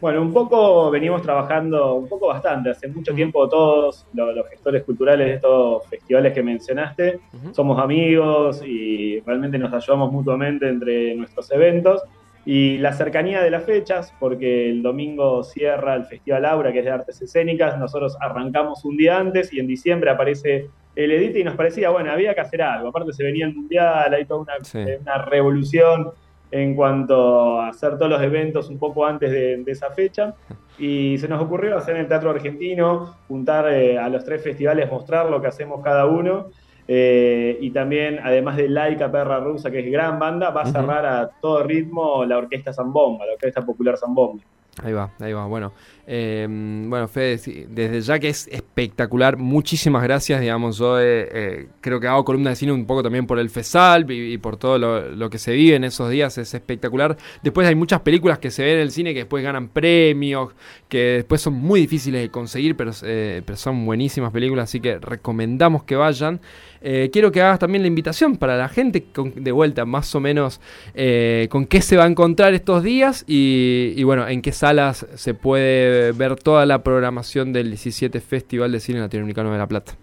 Bueno, 0.00 0.20
un 0.20 0.32
poco 0.32 0.90
venimos 0.90 1.22
trabajando, 1.22 1.94
un 1.94 2.08
poco 2.08 2.26
bastante, 2.28 2.70
hace 2.70 2.88
mucho 2.88 3.14
tiempo 3.14 3.48
todos 3.48 4.06
lo- 4.12 4.32
los, 4.32 4.46
gestores 4.48 4.82
culturales 4.82 5.26
de 5.28 5.34
estos 5.34 5.86
festivales 5.88 6.32
que 6.34 6.42
mencionaste, 6.42 7.20
somos 7.52 7.80
amigos 7.80 8.62
y 8.66 9.20
realmente 9.20 9.56
nos 9.58 9.72
ayudamos 9.72 10.12
mutuamente 10.12 10.68
entre 10.68 11.14
nuestros 11.14 11.50
eventos. 11.52 12.02
Y 12.46 12.76
la 12.76 12.92
cercanía 12.92 13.40
de 13.40 13.50
las 13.50 13.64
fechas, 13.64 14.12
porque 14.20 14.68
el 14.68 14.82
domingo 14.82 15.42
cierra 15.44 15.94
el 15.94 16.04
Festival 16.04 16.44
Aura, 16.44 16.72
que 16.72 16.80
es 16.80 16.84
de 16.84 16.90
artes 16.90 17.22
escénicas, 17.22 17.78
nosotros 17.78 18.18
arrancamos 18.20 18.84
un 18.84 18.98
día 18.98 19.16
antes 19.16 19.50
y 19.54 19.60
en 19.60 19.66
diciembre 19.66 20.10
aparece 20.10 20.68
el 20.94 21.10
Edite 21.12 21.38
y 21.40 21.44
nos 21.44 21.54
parecía, 21.56 21.88
bueno, 21.88 22.12
había 22.12 22.34
que 22.34 22.42
hacer 22.42 22.60
algo. 22.60 22.88
Aparte 22.88 23.14
se 23.14 23.24
venía 23.24 23.46
el 23.46 23.54
Mundial, 23.54 24.12
hay 24.12 24.26
toda 24.26 24.40
una, 24.42 24.52
Sí. 24.62 24.78
una 25.00 25.24
revolución 25.24 26.10
en 26.50 26.74
cuanto 26.74 27.60
a 27.60 27.68
hacer 27.68 27.96
todos 27.98 28.10
los 28.10 28.22
eventos 28.22 28.68
un 28.68 28.78
poco 28.78 29.04
antes 29.04 29.30
de, 29.30 29.62
de 29.64 29.72
esa 29.72 29.90
fecha. 29.90 30.34
Y 30.78 31.18
se 31.18 31.28
nos 31.28 31.40
ocurrió 31.42 31.76
hacer 31.76 31.94
en 31.94 32.02
el 32.02 32.08
Teatro 32.08 32.30
Argentino, 32.30 33.14
juntar 33.28 33.72
eh, 33.72 33.98
a 33.98 34.08
los 34.08 34.24
tres 34.24 34.42
festivales, 34.42 34.90
mostrar 34.90 35.30
lo 35.30 35.40
que 35.40 35.46
hacemos 35.48 35.82
cada 35.82 36.06
uno. 36.06 36.46
Eh, 36.86 37.56
y 37.60 37.70
también, 37.70 38.20
además 38.22 38.56
de 38.56 38.68
Laika 38.68 39.10
Perra 39.10 39.40
Rusa, 39.40 39.70
que 39.70 39.80
es 39.80 39.90
gran 39.90 40.18
banda, 40.18 40.50
va 40.50 40.62
a 40.62 40.66
cerrar 40.66 41.06
a 41.06 41.30
todo 41.40 41.62
ritmo 41.62 42.24
la 42.24 42.38
Orquesta 42.38 42.72
Zambomba, 42.72 43.24
la 43.24 43.32
Orquesta 43.34 43.62
Popular 43.62 43.96
Zambomba. 43.96 44.42
Ahí 44.82 44.92
va, 44.92 45.12
ahí 45.20 45.32
va. 45.32 45.46
Bueno, 45.46 45.72
eh, 46.06 46.46
bueno, 46.48 47.06
Fede, 47.06 47.66
desde 47.68 48.00
ya 48.00 48.18
que 48.18 48.28
es 48.28 48.48
espectacular, 48.48 49.36
muchísimas 49.36 50.02
gracias. 50.02 50.40
Digamos, 50.40 50.78
yo 50.78 50.98
eh, 50.98 51.28
eh, 51.32 51.68
creo 51.80 52.00
que 52.00 52.08
hago 52.08 52.24
columna 52.24 52.50
de 52.50 52.56
cine 52.56 52.72
un 52.72 52.84
poco 52.84 53.02
también 53.02 53.26
por 53.26 53.38
el 53.38 53.50
FESAL 53.50 54.10
y, 54.10 54.36
por 54.38 54.56
todo 54.56 54.78
lo, 54.78 55.08
lo 55.10 55.30
que 55.30 55.38
se 55.38 55.52
vive 55.52 55.76
en 55.76 55.84
esos 55.84 56.10
días, 56.10 56.38
es 56.38 56.54
espectacular. 56.54 57.16
Después 57.42 57.68
hay 57.68 57.76
muchas 57.76 58.00
películas 58.00 58.40
que 58.40 58.50
se 58.50 58.64
ven 58.64 58.74
en 58.74 58.80
el 58.80 58.90
cine 58.90 59.12
que 59.12 59.20
después 59.20 59.44
ganan 59.44 59.68
premios, 59.68 60.50
que 60.88 60.98
después 60.98 61.40
son 61.40 61.54
muy 61.54 61.80
difíciles 61.80 62.22
de 62.22 62.30
conseguir, 62.30 62.76
pero, 62.76 62.90
eh, 63.02 63.42
pero 63.46 63.56
son 63.56 63.86
buenísimas 63.86 64.32
películas, 64.32 64.64
así 64.64 64.80
que 64.80 64.98
recomendamos 64.98 65.84
que 65.84 65.94
vayan. 65.94 66.40
Eh, 66.86 67.08
quiero 67.10 67.32
que 67.32 67.40
hagas 67.40 67.58
también 67.58 67.80
la 67.82 67.88
invitación 67.88 68.36
para 68.36 68.58
la 68.58 68.68
gente, 68.68 69.06
de 69.36 69.52
vuelta, 69.52 69.86
más 69.86 70.14
o 70.14 70.20
menos, 70.20 70.60
eh, 70.94 71.48
con 71.50 71.64
qué 71.64 71.80
se 71.80 71.96
va 71.96 72.04
a 72.04 72.06
encontrar 72.06 72.52
estos 72.52 72.82
días 72.82 73.24
y, 73.26 73.94
y, 73.96 74.02
bueno, 74.04 74.28
en 74.28 74.42
qué 74.42 74.52
salas 74.52 75.06
se 75.14 75.32
puede 75.32 76.12
ver 76.12 76.36
toda 76.36 76.66
la 76.66 76.82
programación 76.82 77.54
del 77.54 77.68
17 77.68 78.20
Festival 78.20 78.70
de 78.70 78.80
Cine 78.80 79.00
Latinoamericano 79.00 79.50
de 79.50 79.58
La 79.58 79.66
Plata. 79.66 79.94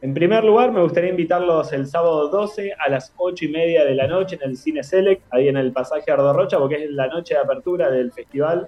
En 0.00 0.14
primer 0.14 0.44
lugar, 0.44 0.72
me 0.72 0.80
gustaría 0.80 1.10
invitarlos 1.10 1.74
el 1.74 1.86
sábado 1.86 2.28
12 2.28 2.72
a 2.78 2.88
las 2.88 3.12
8 3.18 3.44
y 3.44 3.48
media 3.48 3.84
de 3.84 3.94
la 3.94 4.06
noche 4.06 4.38
en 4.40 4.48
el 4.48 4.56
Cine 4.56 4.82
Select, 4.82 5.22
ahí 5.30 5.48
en 5.48 5.58
el 5.58 5.72
pasaje 5.72 6.10
Ardo 6.10 6.32
Rocha, 6.32 6.58
porque 6.58 6.84
es 6.84 6.90
la 6.90 7.08
noche 7.08 7.34
de 7.34 7.40
apertura 7.40 7.90
del 7.90 8.10
festival. 8.10 8.66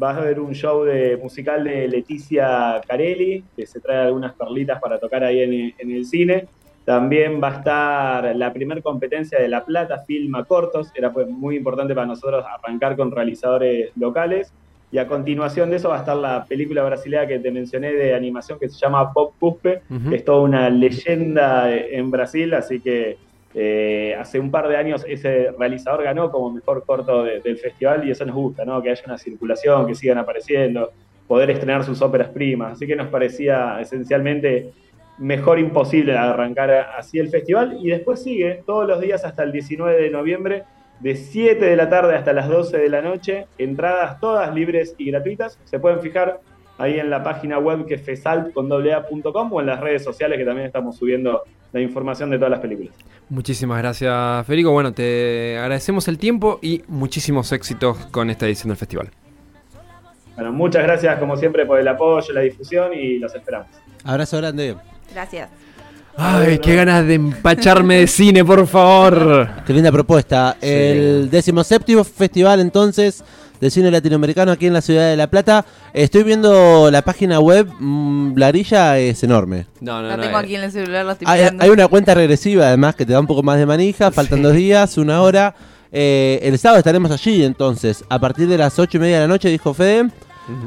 Va 0.00 0.10
a 0.10 0.16
haber 0.16 0.40
un 0.40 0.52
show 0.54 0.84
de, 0.84 1.16
musical 1.16 1.64
de 1.64 1.88
Leticia 1.88 2.80
Carelli, 2.86 3.44
que 3.56 3.66
se 3.66 3.80
trae 3.80 4.06
algunas 4.06 4.32
perlitas 4.34 4.80
para 4.80 4.98
tocar 4.98 5.22
ahí 5.22 5.40
en, 5.40 5.74
en 5.78 5.90
el 5.90 6.04
cine. 6.04 6.48
También 6.84 7.40
va 7.42 7.48
a 7.48 7.58
estar 7.58 8.36
la 8.36 8.52
primer 8.52 8.82
competencia 8.82 9.38
de 9.40 9.48
La 9.48 9.64
Plata, 9.64 10.04
Filma 10.06 10.44
Cortos. 10.44 10.90
Era 10.94 11.12
pues 11.12 11.28
muy 11.28 11.56
importante 11.56 11.94
para 11.94 12.06
nosotros 12.06 12.44
arrancar 12.46 12.96
con 12.96 13.10
realizadores 13.10 13.90
locales. 13.96 14.52
Y 14.94 14.98
a 14.98 15.08
continuación 15.08 15.70
de 15.70 15.76
eso 15.76 15.88
va 15.88 15.96
a 15.96 16.00
estar 16.00 16.16
la 16.16 16.44
película 16.44 16.84
brasileña 16.84 17.26
que 17.26 17.40
te 17.40 17.50
mencioné 17.50 17.92
de 17.94 18.14
animación 18.14 18.60
que 18.60 18.68
se 18.68 18.78
llama 18.78 19.10
Bob 19.12 19.32
Cuspe, 19.40 19.82
que 20.08 20.14
es 20.14 20.24
toda 20.24 20.42
una 20.42 20.70
leyenda 20.70 21.74
en 21.74 22.12
Brasil, 22.12 22.54
así 22.54 22.78
que 22.78 23.16
eh, 23.54 24.16
hace 24.18 24.40
un 24.40 24.50
par 24.50 24.68
de 24.68 24.76
años 24.76 25.04
ese 25.08 25.50
realizador 25.58 26.02
ganó 26.02 26.30
como 26.30 26.50
mejor 26.50 26.84
corto 26.84 27.22
de- 27.22 27.40
del 27.40 27.56
festival 27.58 28.06
y 28.06 28.10
eso 28.10 28.24
nos 28.24 28.34
gusta, 28.34 28.64
¿no? 28.64 28.82
Que 28.82 28.90
haya 28.90 29.02
una 29.06 29.16
circulación, 29.18 29.86
que 29.86 29.94
sigan 29.94 30.18
apareciendo, 30.18 30.90
poder 31.28 31.50
estrenar 31.50 31.84
sus 31.84 32.02
óperas 32.02 32.28
primas, 32.28 32.72
así 32.72 32.86
que 32.86 32.96
nos 32.96 33.08
parecía 33.08 33.78
esencialmente 33.80 34.72
mejor 35.18 35.58
imposible 35.60 36.16
arrancar 36.16 36.70
así 36.98 37.18
el 37.20 37.28
festival. 37.28 37.78
Y 37.80 37.90
después 37.90 38.22
sigue 38.22 38.62
todos 38.66 38.88
los 38.88 39.00
días 39.00 39.24
hasta 39.24 39.44
el 39.44 39.52
19 39.52 40.02
de 40.02 40.10
noviembre 40.10 40.64
de 41.00 41.14
7 41.14 41.64
de 41.64 41.76
la 41.76 41.88
tarde 41.88 42.16
hasta 42.16 42.32
las 42.32 42.48
12 42.48 42.76
de 42.78 42.88
la 42.88 43.02
noche, 43.02 43.46
entradas 43.58 44.18
todas 44.20 44.52
libres 44.54 44.94
y 44.98 45.10
gratuitas, 45.10 45.58
se 45.64 45.78
pueden 45.78 46.00
fijar 46.00 46.40
ahí 46.78 46.98
en 46.98 47.10
la 47.10 47.22
página 47.22 47.58
web 47.58 47.86
que 47.86 47.94
es 47.94 48.02
fesalt.com 48.02 49.52
o 49.52 49.60
en 49.60 49.66
las 49.66 49.80
redes 49.80 50.02
sociales 50.02 50.38
que 50.38 50.44
también 50.44 50.66
estamos 50.66 50.96
subiendo 50.96 51.42
la 51.74 51.80
información 51.80 52.30
de 52.30 52.36
todas 52.36 52.52
las 52.52 52.60
películas. 52.60 52.94
Muchísimas 53.28 53.78
gracias, 53.78 54.46
Federico. 54.46 54.70
Bueno, 54.70 54.92
te 54.92 55.58
agradecemos 55.58 56.06
el 56.06 56.18
tiempo 56.18 56.60
y 56.62 56.82
muchísimos 56.86 57.50
éxitos 57.50 57.96
con 58.12 58.30
esta 58.30 58.46
edición 58.46 58.68
del 58.68 58.76
festival. 58.76 59.10
Bueno, 60.36 60.52
muchas 60.52 60.84
gracias 60.84 61.18
como 61.18 61.36
siempre 61.36 61.66
por 61.66 61.80
el 61.80 61.88
apoyo, 61.88 62.32
la 62.32 62.42
difusión 62.42 62.94
y 62.94 63.18
los 63.18 63.34
esperamos. 63.34 63.66
Abrazo 64.04 64.36
grande. 64.36 64.76
Gracias. 65.12 65.50
Ay, 66.16 66.60
qué 66.60 66.76
ganas 66.76 67.04
de 67.08 67.14
empacharme 67.14 67.96
de 67.96 68.06
cine, 68.06 68.44
por 68.44 68.64
favor. 68.68 69.48
Qué 69.66 69.72
linda 69.72 69.90
propuesta. 69.90 70.56
El 70.60 71.28
17 71.28 72.04
Festival 72.04 72.60
entonces 72.60 73.24
de 73.60 73.70
Cine 73.70 73.90
Latinoamericano 73.90 74.52
aquí 74.52 74.66
en 74.66 74.72
la 74.72 74.80
ciudad 74.80 75.08
de 75.08 75.16
La 75.16 75.28
Plata. 75.28 75.64
Estoy 75.92 76.22
viendo 76.22 76.90
la 76.90 77.02
página 77.02 77.40
web, 77.40 77.68
mm, 77.78 78.36
la 78.36 78.48
grilla 78.48 78.98
es 78.98 79.22
enorme. 79.22 79.66
No, 79.80 80.02
no, 80.02 80.08
La 80.08 80.16
no. 80.16 80.22
tengo 80.22 80.36
eh, 80.38 80.42
aquí 80.42 80.54
en 80.56 80.62
el 80.64 80.72
celular, 80.72 81.04
la 81.06 81.12
estoy 81.12 81.26
Hay, 81.30 81.40
mirando. 81.40 81.64
hay 81.64 81.70
una 81.70 81.88
cuenta 81.88 82.14
regresiva 82.14 82.66
además 82.68 82.94
que 82.94 83.06
te 83.06 83.12
da 83.12 83.20
un 83.20 83.26
poco 83.26 83.42
más 83.42 83.58
de 83.58 83.66
manija, 83.66 84.10
faltan 84.10 84.42
dos 84.42 84.52
días, 84.54 84.98
una 84.98 85.22
hora. 85.22 85.54
Eh, 85.96 86.40
el 86.42 86.58
sábado 86.58 86.78
estaremos 86.78 87.10
allí 87.12 87.44
entonces, 87.44 88.04
a 88.08 88.18
partir 88.18 88.48
de 88.48 88.58
las 88.58 88.76
ocho 88.80 88.96
y 88.96 89.00
media 89.00 89.16
de 89.16 89.22
la 89.22 89.28
noche, 89.28 89.48
dijo 89.48 89.72
Fede, 89.74 90.08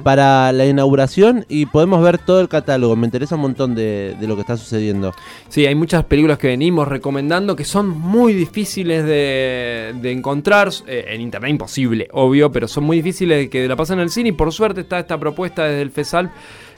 Para 0.03 0.51
la 0.51 0.65
inauguración 0.65 1.45
y 1.49 1.67
podemos 1.67 2.01
ver 2.03 2.17
todo 2.17 2.41
el 2.41 2.49
catálogo. 2.49 2.95
Me 2.95 3.05
interesa 3.05 3.35
un 3.35 3.41
montón 3.41 3.75
de, 3.75 4.15
de 4.19 4.27
lo 4.27 4.35
que 4.35 4.41
está 4.41 4.57
sucediendo. 4.57 5.13
Sí, 5.49 5.65
hay 5.65 5.75
muchas 5.75 6.03
películas 6.05 6.37
que 6.37 6.47
venimos 6.47 6.87
recomendando 6.87 7.55
que 7.55 7.63
son 7.63 7.87
muy 7.89 8.33
difíciles 8.33 9.05
de, 9.05 9.93
de 10.01 10.11
encontrar. 10.11 10.57
eh, 10.87 11.05
en 11.09 11.21
internet 11.21 11.51
imposible, 11.51 12.07
obvio, 12.11 12.51
pero 12.51 12.67
son 12.67 12.83
muy 12.83 12.97
difíciles 12.97 13.37
de 13.37 13.49
que 13.49 13.67
la 13.67 13.75
pasen 13.75 13.99
en 13.99 14.03
el 14.03 14.09
cine. 14.09 14.29
Y 14.29 14.31
por 14.31 14.51
suerte 14.51 14.81
está 14.81 14.99
esta 14.99 15.19
propuesta 15.19 15.65
desde 15.65 15.81
el 15.81 15.91
FESAL 15.91 16.31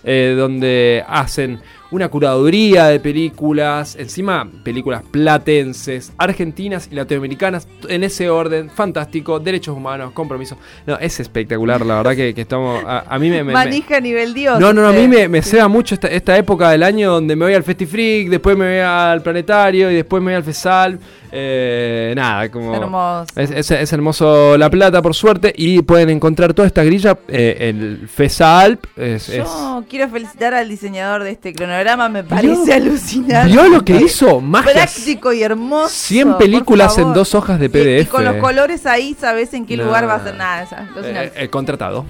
eh, 0.03 0.35
donde 0.37 1.03
hacen 1.07 1.59
una 1.91 2.07
curaduría 2.09 2.85
de 2.85 2.99
películas, 2.99 3.95
encima 3.99 4.47
películas 4.63 5.01
platenses, 5.09 6.11
argentinas 6.17 6.87
y 6.91 6.95
latinoamericanas, 6.95 7.67
en 7.87 8.03
ese 8.03 8.29
orden, 8.29 8.69
fantástico, 8.69 9.39
derechos 9.39 9.75
humanos, 9.75 10.11
compromiso. 10.13 10.55
No, 10.85 10.97
es 10.99 11.19
espectacular, 11.19 11.85
la 11.85 11.95
verdad 11.97 12.15
que, 12.15 12.33
que 12.35 12.41
estamos... 12.41 12.83
A, 12.85 13.05
a 13.07 13.17
mí 13.19 13.29
me... 13.29 13.43
Manija 13.43 13.97
a 13.97 14.01
nivel 14.01 14.33
Dios. 14.33 14.59
no, 14.59 14.71
no, 14.73 14.81
no, 14.83 14.89
a 14.89 14.93
mí 14.93 15.07
me, 15.07 15.27
me 15.27 15.41
ceba 15.41 15.67
mucho 15.67 15.95
esta, 15.95 16.07
esta 16.07 16.37
época 16.37 16.69
del 16.69 16.83
año 16.83 17.11
donde 17.11 17.35
me 17.35 17.45
voy 17.45 17.53
al 17.55 17.63
FestiFreak, 17.63 18.29
después 18.29 18.55
me 18.55 18.67
voy 18.69 18.79
al 18.79 19.21
Planetario 19.23 19.89
y 19.91 19.95
después 19.95 20.21
me 20.21 20.31
voy 20.31 20.35
al 20.37 20.43
FESAL. 20.43 20.99
Eh, 21.31 22.13
nada, 22.15 22.49
como... 22.49 22.73
Hermoso. 22.75 23.25
Es, 23.35 23.51
es- 23.51 23.69
es 23.71 23.93
hermoso 23.93 24.57
La 24.57 24.69
Plata, 24.69 25.01
por 25.01 25.13
suerte, 25.13 25.53
y 25.55 25.81
pueden 25.83 26.09
encontrar 26.09 26.53
toda 26.53 26.67
esta 26.67 26.83
grilla. 26.83 27.17
eh, 27.27 27.57
el 27.69 28.07
FESALP 28.07 28.83
es... 28.97 29.29
es- 29.29 29.37
Yo 29.37 29.83
quiero 29.89 30.09
felicitar 30.09 30.53
al 30.55 30.67
diseñador 30.67 31.23
de 31.23 31.31
este 31.31 31.53
cronograma, 31.53 31.78
me 32.09 32.23
parece 32.23 32.73
alucinante. 32.73 33.51
¿Vio 33.51 33.67
lo 33.67 33.83
que 33.83 33.95
hizo? 33.97 34.39
Magias. 34.41 34.73
Práctico 34.73 35.33
y 35.33 35.43
hermoso. 35.43 35.89
100 35.89 36.27
por 36.27 36.37
películas 36.37 36.97
en 36.97 37.13
dos 37.13 37.35
hojas 37.35 37.59
de 37.59 37.69
PDF. 37.69 38.03
Y, 38.03 38.05
con 38.05 38.25
los 38.25 38.35
colores 38.35 38.85
ahí 38.85 39.15
sabes 39.19 39.53
en 39.53 39.65
qué 39.65 39.77
Nah. 39.77 39.85
lugar 39.85 40.07
va 40.07 40.15
a 40.15 40.23
ser 40.23 40.35
nada. 40.35 40.67
Eh, 41.03 41.31
eh, 41.35 41.47
contratado. 41.49 42.05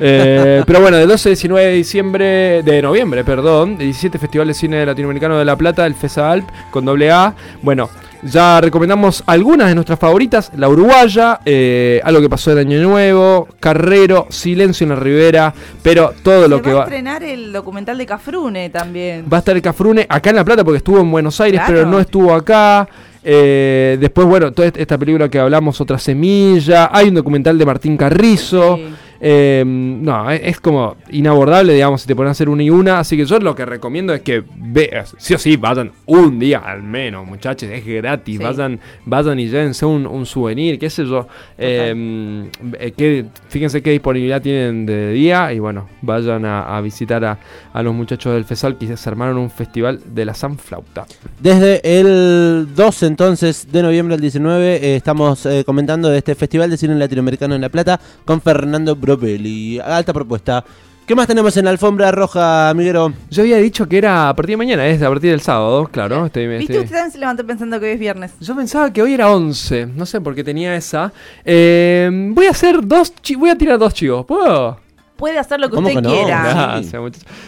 Eh, 0.00 0.62
pero 0.66 0.80
bueno, 0.80 0.96
del 0.96 1.08
12 1.08 1.28
al 1.28 1.34
19 1.34 1.66
de 1.66 1.72
diciembre, 1.72 2.62
de 2.62 2.82
noviembre, 2.82 3.24
perdón, 3.24 3.78
17 3.78 4.18
Festival 4.18 4.48
de 4.48 4.54
Cine 4.54 4.86
Latinoamericano 4.86 5.38
de 5.38 5.44
La 5.44 5.56
Plata, 5.56 5.86
el 5.86 5.94
FESALP, 5.94 6.48
con 6.70 6.84
doble 6.84 7.10
A. 7.10 7.34
Bueno, 7.62 7.88
ya 8.24 8.60
recomendamos 8.60 9.22
algunas 9.26 9.68
de 9.68 9.74
nuestras 9.74 9.98
favoritas, 9.98 10.50
La 10.56 10.68
Uruguaya, 10.68 11.40
eh, 11.44 12.00
Algo 12.04 12.20
que 12.20 12.28
pasó 12.28 12.52
el 12.52 12.58
Año 12.58 12.80
Nuevo, 12.82 13.48
Carrero, 13.60 14.26
Silencio 14.30 14.84
en 14.84 14.90
la 14.90 14.96
Ribera, 14.96 15.54
pero 15.82 16.12
todo 16.22 16.48
lo 16.48 16.60
que 16.62 16.70
va 16.70 16.74
a 16.74 16.78
va... 16.78 16.84
estrenar 16.84 17.22
el 17.22 17.52
documental 17.52 17.98
de 17.98 18.06
Cafrune 18.06 18.70
también. 18.70 19.26
Va 19.32 19.36
a 19.36 19.40
estar 19.40 19.54
el 19.54 19.62
Cafrune 19.62 20.06
acá 20.08 20.30
en 20.30 20.36
La 20.36 20.44
Plata 20.44 20.64
porque 20.64 20.78
estuvo 20.78 21.00
en 21.00 21.10
Buenos 21.10 21.40
Aires, 21.40 21.60
Claro. 21.60 21.74
pero 21.80 21.90
no 21.90 22.00
estuvo 22.00 22.32
acá. 22.34 22.88
Eh, 23.26 23.96
después, 24.00 24.26
bueno, 24.26 24.52
toda 24.52 24.68
est- 24.68 24.76
esta 24.76 24.98
película 24.98 25.28
que 25.30 25.38
hablamos, 25.38 25.80
Otra 25.80 25.98
Semilla. 25.98 26.90
Hay 26.92 27.08
un 27.08 27.14
documental 27.14 27.56
de 27.56 27.64
Martín 27.66 27.96
Carrizo. 27.96 28.76
Sí. 28.76 28.86
Eh, 29.26 29.64
no, 29.66 30.30
es, 30.30 30.60
como 30.60 30.96
inabordable, 31.10 31.72
digamos, 31.72 32.02
si 32.02 32.06
te 32.06 32.14
ponen 32.14 32.28
a 32.28 32.32
hacer 32.32 32.50
una 32.50 32.62
y 32.62 32.68
una. 32.68 32.98
Así 32.98 33.16
que 33.16 33.24
yo 33.24 33.38
lo 33.38 33.54
que 33.54 33.64
recomiendo 33.64 34.12
es 34.12 34.20
que 34.20 34.42
veas, 34.54 35.14
sí 35.18 35.32
o 35.32 35.38
sí, 35.38 35.56
vayan 35.56 35.92
un 36.04 36.38
día 36.38 36.58
al 36.58 36.82
menos, 36.82 37.26
muchachos, 37.26 37.70
es 37.72 37.86
gratis. 37.86 38.36
Sí. 38.36 38.42
Vayan, 38.42 38.78
vayan 39.06 39.40
y 39.40 39.48
llévense 39.48 39.86
un, 39.86 40.06
un 40.06 40.26
souvenir, 40.26 40.78
qué 40.78 40.90
sé 40.90 41.06
yo. 41.06 41.26
Eh, 41.56 42.50
eh, 42.78 42.92
que- 42.92 43.24
fíjense 43.48 43.80
qué 43.82 43.92
disponibilidad 43.92 44.42
tienen 44.42 44.84
de 44.84 45.12
día 45.12 45.52
y 45.54 45.58
bueno, 45.58 45.88
vayan 46.02 46.44
a, 46.44 46.76
a 46.76 46.80
visitar 46.82 47.24
a, 47.24 47.38
a 47.72 47.82
los 47.82 47.94
muchachos 47.94 48.34
del 48.34 48.44
FESAL 48.44 48.76
que 48.76 48.94
se 48.94 49.08
armaron 49.08 49.38
un 49.38 49.50
festival 49.50 50.00
de 50.04 50.24
la 50.26 50.34
Sanflauta. 50.34 51.06
Desde 51.40 51.80
el 51.98 52.68
12 52.76 53.06
entonces 53.06 53.68
de 53.72 53.82
noviembre 53.82 54.14
al 54.16 54.20
19 54.20 54.76
eh, 54.76 54.96
estamos 54.96 55.46
eh, 55.46 55.62
comentando 55.64 56.08
de 56.10 56.18
este 56.18 56.34
Festival 56.34 56.68
de 56.68 56.76
Cine 56.76 56.94
Latinoamericano 56.96 57.54
en 57.54 57.60
La 57.62 57.68
Plata 57.70 57.98
con 58.24 58.40
Fernando 58.40 58.96
Brovelli. 59.16 59.78
Alta 59.80 60.12
propuesta. 60.12 60.64
¿Qué 61.06 61.14
más 61.14 61.26
tenemos 61.26 61.54
en 61.58 61.66
la 61.66 61.70
alfombra 61.70 62.10
roja, 62.10 62.72
Miguero? 62.74 63.12
Yo 63.30 63.42
había 63.42 63.58
dicho 63.58 63.86
que 63.86 63.98
era 63.98 64.30
a 64.30 64.34
partir 64.34 64.54
de 64.54 64.56
mañana, 64.56 64.86
es 64.86 65.02
a 65.02 65.08
partir 65.10 65.30
del 65.32 65.42
sábado, 65.42 65.86
claro. 65.92 66.24
Estoy, 66.24 66.46
¿Viste? 66.46 66.64
estoy- 66.72 66.78
Usted 66.84 66.94
también 66.96 67.12
se 67.12 67.18
levantó 67.18 67.46
pensando 67.46 67.78
que 67.78 67.86
hoy 67.86 67.92
es 67.92 68.00
viernes. 68.00 68.32
Yo 68.40 68.56
pensaba 68.56 68.90
que 68.90 69.02
hoy 69.02 69.12
era 69.12 69.30
11, 69.30 69.86
no 69.94 70.06
sé 70.06 70.22
por 70.22 70.34
qué 70.34 70.42
tenía 70.42 70.74
esa. 70.74 71.12
Eh, 71.44 72.08
voy 72.32 72.46
a 72.46 72.50
hacer 72.52 72.78
dos, 72.86 73.12
chi- 73.20 73.34
voy 73.34 73.50
a 73.50 73.58
tirar 73.58 73.78
dos 73.78 73.92
chivos, 73.92 74.24
¿puedo? 74.24 74.78
Puede 75.16 75.38
hacer 75.38 75.60
lo 75.60 75.68
que 75.70 75.76
¿Cómo 75.76 75.86
usted 75.88 76.00
que 76.02 76.08
no? 76.08 76.12
quiera. 76.12 76.80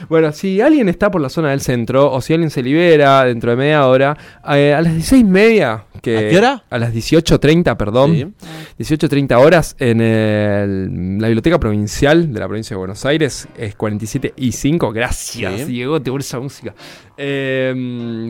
Bueno, 0.09 0.31
si 0.33 0.61
alguien 0.61 0.89
está 0.89 1.11
por 1.11 1.21
la 1.21 1.29
zona 1.29 1.51
del 1.51 1.61
centro 1.61 2.13
o 2.13 2.21
si 2.21 2.33
alguien 2.33 2.51
se 2.51 2.63
libera 2.63 3.25
dentro 3.25 3.51
de 3.51 3.57
media 3.57 3.87
hora, 3.87 4.17
eh, 4.55 4.73
a 4.73 4.81
las 4.81 4.93
16 4.93 5.23
y 5.23 5.25
media. 5.25 5.85
Que, 6.01 6.17
¿A 6.19 6.29
qué 6.29 6.39
hora? 6.39 6.63
A 6.71 6.79
las 6.79 6.93
18.30, 6.95 7.77
perdón. 7.77 8.15
Sí. 8.15 8.27
18.30 8.79 9.37
horas 9.39 9.75
en 9.81 10.01
el- 10.01 11.19
la 11.19 11.27
Biblioteca 11.27 11.59
Provincial 11.59 12.33
de 12.33 12.39
la 12.39 12.47
Provincia 12.47 12.75
de 12.75 12.79
Buenos 12.79 13.05
Aires. 13.05 13.49
Es 13.57 13.75
47 13.75 14.33
y 14.37 14.53
5. 14.53 14.93
Gracias, 14.93 15.63
Sí. 15.63 15.65
Diego, 15.65 16.01
te 16.01 16.15
esa 16.17 16.39
música. 16.39 16.73
Eh, 17.17 17.73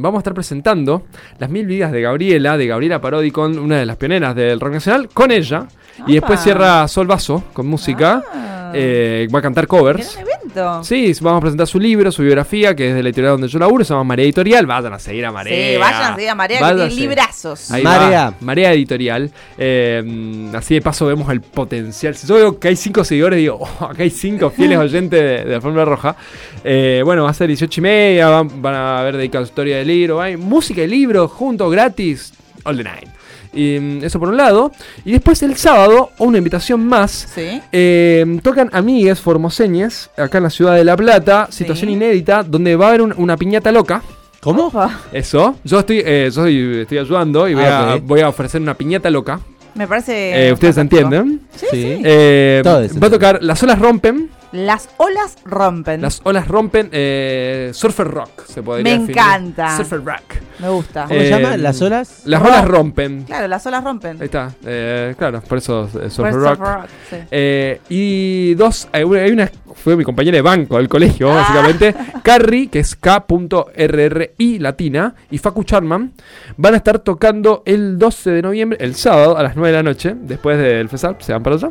vamos 0.01 0.19
a 0.19 0.21
estar 0.21 0.33
presentando 0.33 1.05
Las 1.39 1.51
Mil 1.51 1.67
Vidas 1.67 1.93
de 1.93 2.01
Gabriela, 2.01 2.57
de 2.57 2.67
Gabriela 2.67 3.01
Parodi, 3.01 3.31
con 3.31 3.59
una 3.59 3.79
de 3.79 3.85
las 3.87 3.97
pioneras 3.97 4.35
del 4.35 4.59
rock 4.61 4.73
nacional, 4.75 5.09
con 5.13 5.31
ella. 5.31 5.67
Y 6.07 6.15
después 6.15 6.41
cierra 6.41 6.87
Sol 6.89 7.07
Vaso 7.07 7.45
con 7.53 7.67
música. 7.67 8.23
Ah. 8.33 8.46
Eh, 8.77 9.29
va 9.35 9.39
a 9.39 9.43
cantar 9.43 9.67
covers. 9.67 10.15
Gran 10.17 10.29
evento. 10.29 10.85
Sí, 10.85 11.13
vamos 11.21 11.39
a 11.39 11.41
presentar 11.41 11.67
su 11.67 11.79
libro, 11.79 12.11
su 12.13 12.23
biografía, 12.23 12.75
que 12.75 12.89
es 12.89 12.95
de 12.95 13.03
la 13.03 13.09
editorial 13.09 13.33
donde 13.33 13.49
yo 13.49 13.59
laburo, 13.59 13.85
se 13.85 13.93
llama 13.93 14.05
Marea 14.05 14.25
Editorial. 14.25 14.67
Vayan 14.67 14.93
a 14.93 14.99
seguir 14.99 15.27
a 15.27 15.33
Marea. 15.33 15.73
Sí, 15.73 15.79
vayan 15.79 16.03
a 16.03 16.15
seguir 16.15 16.31
a 16.31 16.35
Marea, 16.35 16.59
que 16.61 16.75
tiene 16.75 16.95
librazos. 16.95 17.71
Ahí 17.71 17.83
Marea. 17.83 18.31
va, 18.31 18.37
Marea 18.41 18.73
Editorial. 18.73 19.31
Eh, 19.59 20.51
así 20.55 20.75
de 20.75 20.83
paso 20.83 21.07
vemos 21.07 21.31
el 21.31 21.41
potencial. 21.41 22.15
Si 22.15 22.27
yo 22.27 22.35
veo 22.35 22.59
que 22.59 22.69
hay 22.69 22.77
cinco 22.77 23.05
seguidores, 23.05 23.39
digo, 23.39 23.59
oh, 23.81 23.85
acá 23.85 24.03
hay 24.03 24.11
cinco 24.11 24.51
fieles 24.51 24.79
oyentes 24.79 25.21
de, 25.21 25.45
de 25.45 25.55
Alfombra 25.55 25.85
Roja. 25.85 26.17
Eh, 26.65 27.03
bueno, 27.05 27.25
va 27.25 27.31
a 27.31 27.35
ser 27.35 27.49
18 27.49 27.81
y 27.81 27.83
media, 27.83 28.29
van, 28.29 28.63
van 28.63 28.75
a 28.75 29.03
ver 29.03 29.17
dedicatoria 29.17 29.79
del 29.79 29.89
libro, 29.89 30.21
hay 30.21 30.37
música 30.37 30.83
y 30.83 30.87
libro 30.87 31.29
juntos, 31.29 31.71
gratis, 31.71 32.33
all 32.65 32.77
the 32.77 32.85
night. 32.85 33.09
Y 33.57 34.05
eso 34.05 34.19
por 34.21 34.29
un 34.29 34.37
lado. 34.37 34.71
Y 35.05 35.13
después 35.13 35.43
el 35.43 35.57
sábado, 35.57 36.11
una 36.19 36.39
invitación 36.39 36.87
más. 36.87 37.29
Sí. 37.35 37.61
Eh, 37.73 38.39
tocan 38.43 38.69
Amigues 38.73 39.19
Formoseñes, 39.21 40.11
acá 40.17 40.39
en 40.39 40.45
la 40.45 40.51
ciudad 40.51 40.75
de 40.77 40.85
La 40.85 40.97
Plata, 40.97 41.49
situación 41.51 41.89
Sí. 41.89 41.95
inédita, 41.95 42.43
donde 42.43 42.77
va 42.77 42.87
a 42.87 42.89
haber 42.91 43.03
un- 43.03 43.15
una 43.17 43.37
piñata 43.37 43.73
loca. 43.73 44.03
¿Cómo? 44.41 44.67
Opa. 44.67 45.01
Eso, 45.13 45.57
yo 45.65 45.81
estoy, 45.81 46.03
eh, 46.05 46.31
yo 46.33 46.47
estoy, 46.47 46.81
estoy 46.83 46.99
ayudando 46.99 47.49
y 47.49 47.55
voy, 47.55 47.65
Ah, 47.65 47.95
a, 47.95 47.97
voy 47.97 48.21
a 48.21 48.29
ofrecer 48.29 48.61
una 48.61 48.75
piñata 48.75 49.11
loca. 49.11 49.41
Me 49.75 49.87
parece. 49.87 50.49
Eh, 50.49 50.53
Ustedes 50.53 50.77
fantástico. 50.77 51.09
entienden. 51.15 51.41
Sí, 51.55 51.67
Sí. 51.71 52.01
Eh, 52.05 52.63
va 52.65 53.07
a 53.07 53.11
tocar 53.11 53.43
Las 53.43 53.63
olas 53.63 53.79
rompen. 53.79 54.31
Las 54.53 54.89
olas 54.97 55.37
rompen. 55.45 56.01
Las 56.01 56.21
olas 56.25 56.47
rompen. 56.49 56.89
eh, 56.93 57.71
surfer 57.75 58.07
rock, 58.09 58.47
se 58.47 58.63
podría 58.63 58.85
Me 58.85 58.91
definir. 59.01 59.11
encanta. 59.19 59.77
Surfer 59.77 60.05
rock. 60.05 60.23
Me 60.61 60.69
gusta. 60.69 61.05
¿Cómo 61.09 61.21
se 61.21 61.27
Eh, 61.27 61.31
llama? 61.31 61.57
¿Las 61.57 61.83
olas? 61.83 62.23
Las 62.25 62.41
Rock. 62.41 62.51
olas 62.51 62.65
rompen. 62.69 63.23
Claro, 63.25 63.49
las 63.49 63.67
olas 63.67 63.85
rompen. 63.85 64.17
Ahí 64.21 64.25
está. 64.27 64.55
eh, 64.65 65.15
claro, 65.19 65.41
por 65.43 65.59
eso 65.59 65.91
eh, 66.03 66.09
surfer 66.11 66.35
rock. 66.35 66.59
rock, 66.61 66.87
sí. 67.11 67.17
Eh, 67.31 67.81
y 67.89 68.55
dos, 68.55 68.89
hay 68.93 69.03
una, 69.05 69.21
hay 69.21 69.31
una- 69.33 69.51
fue 69.77 69.97
mi 69.97 70.03
compañera 70.05 70.37
de 70.37 70.43
banco 70.43 70.77
del 70.79 70.89
colegio, 70.89 71.31
Ah. 71.31 71.37
básicamente. 71.37 71.95
Carrie, 72.23 72.69
que 72.69 72.81
es 72.81 72.97
K.RRI 72.97 74.59
latina, 74.59 75.15
y 75.31 75.39
Facu 75.39 75.63
Charman 75.65 76.13
van 76.57 76.75
a 76.75 76.77
estar 76.79 76.99
tocando 76.99 77.63
el 77.67 77.99
12 77.99 78.31
de 78.31 78.43
noviembre, 78.43 78.79
el 78.81 78.95
sábado, 78.97 79.37
a 79.39 79.43
las 79.43 79.55
9 79.57 79.69
de 79.69 79.75
la 79.77 79.83
noche, 79.83 80.15
después 80.21 80.59
del 80.59 80.89
FESAP, 80.89 81.21
se 81.21 81.33
van 81.33 81.43
para 81.43 81.57
allá, 81.57 81.69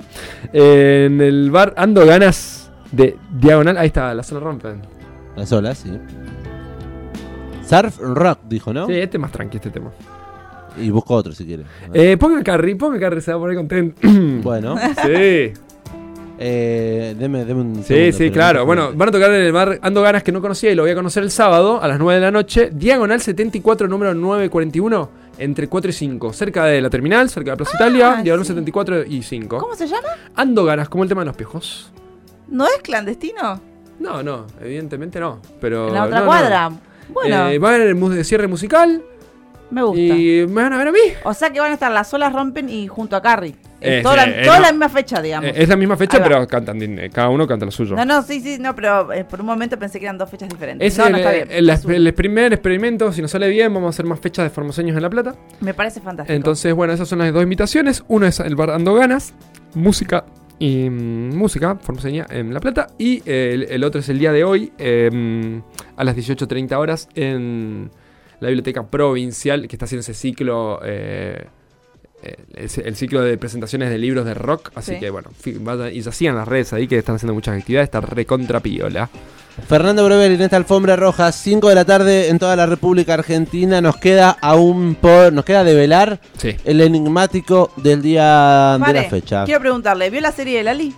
en 0.54 1.20
el 1.20 1.52
bar 1.52 1.74
Ando 1.78 2.06
Ganas 2.06 2.72
de 2.92 3.18
Diagonal. 3.38 3.78
Ahí 3.78 3.88
está, 3.88 4.14
la 4.14 4.24
zona 4.24 4.40
rompen. 4.42 4.82
Las 5.36 5.52
olas, 5.52 5.80
sí. 5.80 5.92
Surf 7.68 7.98
Rock, 8.00 8.40
dijo, 8.48 8.72
¿no? 8.74 8.86
Sí, 8.88 8.94
este 8.94 9.18
es 9.18 9.22
más 9.22 9.32
tranqui, 9.32 9.58
este 9.58 9.72
tema. 9.72 9.90
Y 10.78 10.90
busco 10.90 11.16
otro 11.16 11.32
si 11.34 11.46
quiere. 11.46 11.64
Eh, 11.94 12.18
ponga 12.18 12.44
Carrie, 12.44 12.76
ponga 12.76 13.00
Carrie, 13.00 13.22
se 13.22 13.32
va 13.32 13.38
a 13.38 13.40
poner 13.42 13.56
contento. 13.58 14.02
Bueno, 14.44 14.76
sí. 15.04 15.52
Eh, 16.38 17.16
deme, 17.18 17.46
deme 17.46 17.62
un 17.62 17.76
Sí, 17.78 17.84
segundo, 17.84 18.18
sí, 18.18 18.32
claro. 18.32 18.60
no- 18.60 18.66
Bueno, 18.66 18.92
van 18.94 19.10
a 19.10 19.12
tocar 19.12 19.32
en 19.32 19.42
el 19.42 19.52
bar 19.52 19.80
Ando 19.82 20.02
Ganas 20.02 20.24
que 20.24 20.32
no 20.32 20.42
conocía 20.42 20.72
y 20.72 20.76
lo 20.76 20.84
voy 20.84 20.92
a 20.92 20.96
conocer 20.96 21.24
el 21.24 21.32
sábado 21.32 21.82
a 21.82 21.88
las 21.88 21.98
9 22.00 22.20
de 22.20 22.26
la 22.26 22.32
noche. 22.32 22.70
Diagonal 22.74 23.22
74, 23.22 23.88
número 23.88 24.14
941, 24.14 25.10
entre 25.38 25.68
4 25.68 25.90
y 25.90 25.94
5. 25.94 26.34
Cerca 26.34 26.66
de 26.66 26.82
la 26.82 26.90
terminal, 26.90 27.30
cerca 27.30 27.52
de 27.52 27.58
Plaza 27.58 27.72
Italia, 27.76 28.20
diagonal 28.24 28.46
sí. 28.46 28.50
74 28.50 29.04
y 29.06 29.22
5. 29.24 29.58
¿Cómo 29.58 29.76
se 29.76 29.88
llama? 29.88 30.08
Ando 30.36 30.66
Ganas, 30.66 30.90
como 30.90 31.04
el 31.04 31.10
tema 31.10 31.22
de 31.22 31.26
los 31.28 31.36
piojos. 31.36 31.92
¿No 32.50 32.66
es 32.66 32.78
clandestino? 32.84 33.60
No, 34.00 34.22
no, 34.22 34.46
evidentemente 34.62 35.20
no. 35.20 35.40
Pero, 35.62 35.88
En 35.88 35.94
la 35.94 36.04
otra 36.04 36.20
no, 36.20 36.26
no. 36.26 36.30
cuadra. 36.32 36.70
Bueno, 37.10 37.50
Eh, 37.50 37.60
va 37.60 37.70
a 37.72 37.76
haber 37.76 37.88
el 37.88 37.96
mu- 37.96 38.24
cierre 38.24 38.48
musical 38.48 39.02
me 39.72 39.84
gusta. 39.84 40.02
y 40.02 40.46
me 40.48 40.64
van 40.64 40.74
a 40.74 40.78
ver 40.78 40.88
a 40.90 40.92
mí. 40.92 41.00
O 41.24 41.34
sea 41.34 41.50
que 41.52 41.60
van 41.60 41.72
a 41.72 41.74
estar 41.76 41.92
las 41.92 42.14
olas 42.14 42.34
rompen 42.34 42.68
y 42.70 42.88
junto 42.88 43.16
a 43.16 43.22
Carrie. 43.22 43.56
Eh, 43.86 43.98
Es 43.98 44.04
toda, 44.04 44.16
la, 44.18 44.26
eh, 44.30 44.44
toda 44.44 44.58
no. 44.58 44.62
la 44.64 44.72
misma 44.72 44.90
fecha, 44.90 45.22
digamos. 45.22 45.50
Eh, 45.50 45.54
es 45.56 45.70
la 45.70 45.76
misma 45.76 45.96
fecha, 45.98 46.22
pero 46.24 46.48
cantan, 46.48 46.80
din- 46.80 47.10
cada 47.12 47.30
uno 47.30 47.48
canta 47.48 47.66
lo 47.66 47.72
suyo. 47.72 47.96
No, 47.96 48.04
no, 48.06 48.22
sí, 48.24 48.42
sí, 48.42 48.58
no, 48.60 48.76
pero 48.76 49.12
eh, 49.14 49.24
por 49.26 49.40
un 49.42 49.46
momento 49.46 49.78
pensé 49.80 50.00
que 50.00 50.06
eran 50.06 50.18
dos 50.18 50.30
fechas 50.30 50.50
diferentes. 50.50 50.88
Es 50.92 50.98
no, 50.98 51.06
el, 51.06 51.12
no 51.12 51.18
está 51.20 51.32
bien. 51.32 51.48
el- 51.52 51.70
Es 51.70 51.86
un- 51.86 51.94
el 51.94 52.14
primer 52.14 52.54
experimento, 52.54 53.12
si 53.14 53.22
nos 53.22 53.32
sale 53.32 53.48
bien, 53.50 53.74
vamos 53.74 53.88
a 53.88 53.90
hacer 53.92 54.06
más 54.06 54.20
fechas 54.20 54.44
de 54.46 54.50
formoseños 54.50 54.96
en 54.96 55.02
La 55.04 55.10
Plata. 55.10 55.36
Me 55.62 55.74
parece 55.74 56.02
fantástico. 56.02 56.36
Entonces, 56.36 56.74
bueno, 56.74 56.94
esas 56.94 57.08
son 57.08 57.20
las 57.20 57.32
dos 57.34 57.44
invitaciones. 57.44 58.04
Uno 58.08 58.26
es 58.26 58.40
el 58.40 58.56
bar 58.56 58.72
Ando 58.72 58.94
Ganas, 58.96 59.34
música 59.74 60.26
y 60.58 60.90
mm, 60.90 61.36
música, 61.36 61.76
formoseña 61.82 62.26
en 62.30 62.54
La 62.54 62.60
Plata. 62.60 62.88
Y 62.98 63.22
eh, 63.26 63.52
el, 63.54 63.64
el 63.64 63.84
otro 63.84 64.00
es 64.00 64.10
el 64.10 64.20
día 64.20 64.32
de 64.32 64.44
hoy, 64.44 64.72
eh, 64.78 65.62
a 65.98 66.04
las 66.04 66.16
18.30 66.16 66.78
horas, 66.78 67.10
en 67.16 67.92
la 68.40 68.48
Biblioteca 68.50 68.86
Provincial, 68.88 69.68
que 69.68 69.76
está 69.76 69.86
haciendo 69.86 70.02
ese 70.02 70.14
ciclo 70.14 70.80
eh, 70.84 70.86
eh, 71.42 71.48
el 72.56 72.96
ciclo 72.96 73.22
de 73.22 73.38
presentaciones 73.38 73.90
de 73.90 73.98
libros 73.98 74.26
de 74.26 74.34
rock. 74.34 74.72
Así 74.76 74.94
Sí. 74.94 75.00
que 75.00 75.10
bueno, 75.10 75.30
vayan- 75.62 75.94
y 75.94 76.02
ya 76.02 76.12
sigan 76.12 76.36
las 76.36 76.48
redes 76.48 76.74
ahí 76.74 76.88
que 76.88 76.98
están 76.98 77.16
haciendo 77.16 77.34
muchas 77.34 77.58
actividades. 77.58 77.88
Está 77.88 78.02
recontra 78.02 78.60
piola. 78.60 79.10
Fernando 79.68 80.04
Brover 80.04 80.32
en 80.34 80.42
esta 80.42 80.58
alfombra 80.58 80.98
roja, 80.98 81.32
5 81.32 81.70
de 81.70 81.76
la 81.76 81.86
tarde 81.86 82.28
en 82.28 82.40
toda 82.40 82.58
la 82.58 82.66
República 82.66 83.14
Argentina. 83.14 83.80
Nos 83.80 83.96
queda 83.98 84.38
aún 84.42 84.96
por. 85.00 85.32
Nos 85.32 85.46
queda 85.46 85.64
develar 85.64 86.20
Sí. 86.38 86.56
el 86.66 86.82
enigmático 86.82 87.72
del 87.78 88.02
día 88.02 88.78
de 88.86 88.94
la 88.94 89.04
fecha. 89.04 89.46
quiero 89.46 89.62
preguntarle, 89.62 90.10
¿vio 90.10 90.20
la 90.20 90.34
serie 90.34 90.58
de 90.58 90.64
Lali? 90.66 90.94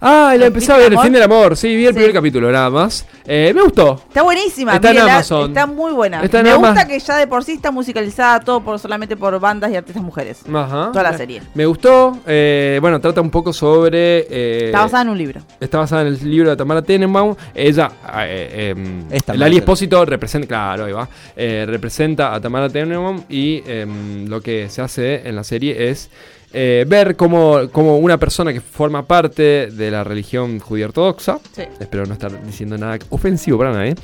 Ah, 0.00 0.28
la 0.30 0.34
¿El 0.34 0.42
empecé 0.44 0.72
a 0.72 0.76
ver, 0.76 0.86
el 0.86 0.92
amor? 0.94 1.04
fin 1.04 1.12
del 1.12 1.22
amor. 1.22 1.56
Sí, 1.56 1.74
vi 1.76 1.84
el 1.86 1.92
Sí. 1.92 1.94
primer 1.96 2.12
capítulo 2.12 2.50
nada 2.50 2.70
más. 2.70 3.06
Eh, 3.26 3.52
me 3.54 3.62
gustó. 3.62 4.02
Está 4.08 4.22
buenísima, 4.22 4.74
Está 4.74 4.90
en 4.90 4.98
Amazon. 4.98 5.48
está 5.50 5.66
muy 5.66 5.92
buena. 5.92 6.22
Está 6.22 6.38
en 6.40 6.44
Me 6.44 6.54
gusta 6.54 6.86
que 6.86 6.98
ya 6.98 7.16
de 7.16 7.26
por 7.26 7.44
sí 7.44 7.52
está 7.52 7.70
musicalizada 7.70 8.40
todo 8.40 8.62
por 8.62 8.78
solamente 8.78 9.16
por 9.16 9.38
bandas 9.38 9.70
y 9.70 9.76
artistas 9.76 10.02
mujeres. 10.02 10.40
Ajá. 10.52 10.90
Toda 10.92 11.02
la 11.02 11.16
serie. 11.16 11.42
Me 11.54 11.66
gustó. 11.66 12.18
eh, 12.26 12.78
bueno, 12.80 13.00
trata 13.00 13.20
un 13.20 13.30
poco 13.30 13.52
sobre. 13.52 14.26
eh, 14.30 14.66
Está 14.66 14.80
basada 14.82 15.02
en 15.02 15.08
un 15.10 15.18
libro. 15.18 15.40
Está 15.60 15.78
basada 15.78 16.02
en 16.02 16.08
el 16.08 16.30
libro 16.30 16.50
de 16.50 16.56
Tamara 16.56 16.82
Tenenbaum. 16.82 17.34
Ella, 17.54 17.90
eh, 18.26 18.74
Lali 19.10 19.20
Tamara 19.20 19.48
Espósito 19.54 20.04
representa, 20.04 20.46
claro, 20.46 20.84
ahí 20.86 20.92
va, 20.92 21.08
eh, 21.36 21.64
representa 21.68 22.34
a 22.34 22.40
Tamara 22.40 22.68
Tenenbaum 22.68 23.22
y 23.28 23.62
em, 23.66 24.26
lo 24.28 24.40
que 24.40 24.68
se 24.68 24.82
hace 24.82 25.28
en 25.28 25.36
la 25.36 25.44
serie 25.44 25.90
es 25.90 26.10
eh, 26.52 26.84
ver 26.86 27.16
cómo, 27.16 27.68
cómo 27.72 27.98
una 27.98 28.18
persona 28.18 28.52
que 28.52 28.60
forma 28.60 29.06
parte 29.06 29.68
de 29.70 29.90
la 29.90 30.04
religión 30.04 30.58
judía 30.58 30.86
ortodoxa, 30.86 31.38
Sí. 31.52 31.62
espero 31.80 32.04
no 32.06 32.12
estar 32.14 32.44
diciendo 32.44 32.76
nada 32.78 32.98
ofensivo 33.10 33.58
para 33.58 33.72
nadie, 33.72 33.94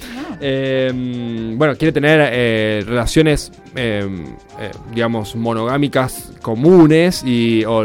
em, 0.40 1.56
bueno, 1.58 1.74
quiere 1.76 1.92
tener 1.92 2.30
eh, 2.32 2.82
relaciones, 2.86 3.52
em, 3.78 4.36
eh, 4.58 4.70
digamos, 4.92 5.36
monogámicas 5.36 6.32
comunes 6.42 7.22
y... 7.24 7.64
o 7.64 7.84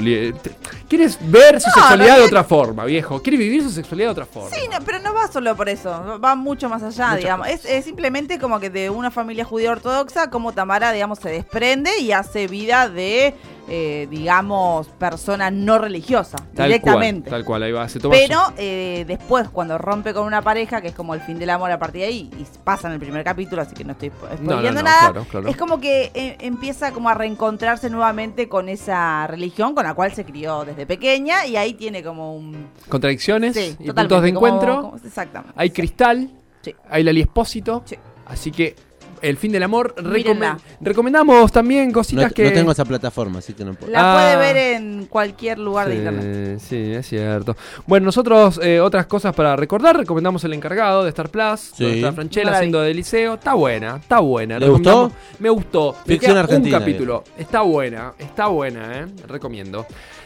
¿Quieres 0.88 1.18
ver 1.22 1.60
su 1.60 1.70
No, 1.70 1.74
sexualidad 1.74 2.18
de 2.18 2.24
otra 2.24 2.44
forma, 2.44 2.86
viejo? 2.86 3.20
¿Quiere 3.22 3.38
vivir 3.38 3.64
su 3.64 3.72
sexualidad 3.72 4.10
de 4.10 4.12
otra 4.12 4.26
forma? 4.26 4.56
Sí, 4.56 4.68
no, 4.72 4.78
pero 4.86 5.00
no 5.00 5.14
va 5.14 5.28
solo 5.28 5.56
por 5.56 5.68
eso, 5.68 6.20
va 6.24 6.36
mucho 6.36 6.70
más 6.70 6.84
allá, 6.84 7.08
Muchas 7.08 7.20
digamos. 7.20 7.48
Es, 7.48 7.66
es 7.66 7.86
simplemente 7.86 8.38
como 8.38 8.60
que 8.60 8.70
de 8.70 8.92
una 8.92 9.10
familia 9.10 9.44
judía 9.44 9.72
ortodoxa, 9.72 10.30
como 10.30 10.52
Tamara, 10.54 10.92
digamos, 10.92 11.18
se 11.18 11.30
desprende 11.30 11.98
y 12.00 12.12
hace 12.12 12.48
vida 12.48 12.90
de, 12.90 13.34
eh, 13.70 14.08
digamos, 14.12 14.88
persona 14.88 15.50
no 15.50 15.80
religiosa, 15.80 16.38
Tal 16.54 16.68
directamente. 16.68 17.30
Cual, 17.30 17.42
tal 17.42 17.46
cual, 17.46 17.64
ahí 17.64 17.72
va. 17.72 17.88
Se 17.90 18.00
toma 18.00 18.14
Pero 18.14 18.40
eh, 18.58 19.06
después, 19.08 19.50
cuando 19.50 19.78
rompe 19.78 20.14
con 20.14 20.28
una 20.28 20.42
pareja, 20.42 20.82
que 20.82 20.90
es 20.90 20.94
como 20.94 21.14
el 21.16 21.22
fin 21.22 21.40
del 21.40 21.50
amor 21.50 21.72
a 21.72 21.80
partir 21.80 22.02
de 22.02 22.08
ahí, 22.08 22.30
y 22.38 22.46
pasa 22.64 22.88
en 22.88 22.94
el 22.94 23.00
primer 23.00 23.24
capítulo, 23.24 23.62
así 23.62 23.74
que 23.74 23.84
no 23.84 23.94
estoy 23.94 24.12
spoileando 24.38 24.84
nada, 24.84 25.12
claro, 25.12 25.26
claro. 25.30 25.48
es 25.48 25.58
como 25.58 25.80
que 25.80 25.83
eh, 25.86 26.38
empieza 26.40 26.92
como 26.92 27.10
a 27.10 27.14
reencontrarse 27.14 27.90
nuevamente 27.90 28.48
con 28.50 28.70
esa 28.70 29.28
religión 29.28 29.76
con 29.76 29.84
la 29.86 29.94
cual 29.94 30.14
se 30.14 30.26
crió 30.26 30.66
desde 30.66 30.86
pequeña, 30.86 31.46
y 31.46 31.56
ahí 31.58 31.74
tiene 31.74 32.04
como 32.04 32.36
un... 32.36 32.68
contradicciones 32.90 33.56
Sí, 33.56 33.76
y 33.80 33.92
puntos 33.92 34.22
de 34.24 34.34
como- 34.34 34.48
encuentro. 34.48 34.82
como- 34.82 34.98
exactamente. 35.04 35.54
Hay 35.58 35.70
cristal, 35.72 36.30
Sí. 36.62 36.74
hay 36.90 37.04
Lali 37.04 37.22
Espósito. 37.22 37.82
Sí. 37.86 37.96
Así 38.26 38.52
que 38.52 38.76
el 39.24 39.38
fin 39.38 39.52
del 39.52 39.64
amor. 39.64 39.96
Mírenla. 40.04 40.58
recomen- 40.58 40.62
recomendamos 40.82 41.52
también 41.52 41.88
No, 41.88 41.94
cositas 41.94 42.32
que. 42.34 42.44
no 42.46 42.52
tengo 42.52 42.72
esa 42.72 42.86
plataforma, 42.86 43.40
así 43.40 43.54
que 43.54 43.66
no 43.66 43.74
puedo. 43.74 43.92
La 43.92 44.14
Ah. 44.14 44.16
puede 44.16 44.36
ver 44.54 44.58
en 44.76 45.06
cualquier 45.06 45.58
lugar 45.60 45.90
de 45.90 45.96
internet. 45.96 46.60
Sí, 46.60 46.94
es 46.94 47.08
cierto. 47.08 47.56
Bueno, 47.88 48.06
nosotros 48.06 48.60
eh, 48.62 48.80
otras 48.80 49.06
cosas 49.08 49.34
para 49.36 49.56
recordar, 49.56 49.98
recomendamos 49.98 50.44
El 50.44 50.54
Encargado 50.54 51.04
de 51.04 51.10
Star 51.10 51.30
Plus, 51.30 51.60
Sí. 51.76 51.84
donde 51.84 51.98
está 52.00 52.14
Franchella 52.14 52.52
haciendo 52.56 52.82
de 52.82 52.94
liceo. 52.94 53.34
Está 53.36 53.54
buena, 53.54 53.98
está 53.98 54.20
buena. 54.20 54.60
¿Le 54.60 54.70
gustó? 54.70 55.12
Me 55.40 55.50
gustó. 55.50 55.96
Ficción 56.06 56.38
argentina, 56.38 56.78
Un 56.78 56.84
capítulo. 56.84 57.24
Está 57.38 57.62
buena, 57.62 58.14
está 58.20 58.48
buena, 58.48 59.00
¿eh? 59.00 59.06
Recomiendo. 59.28 59.86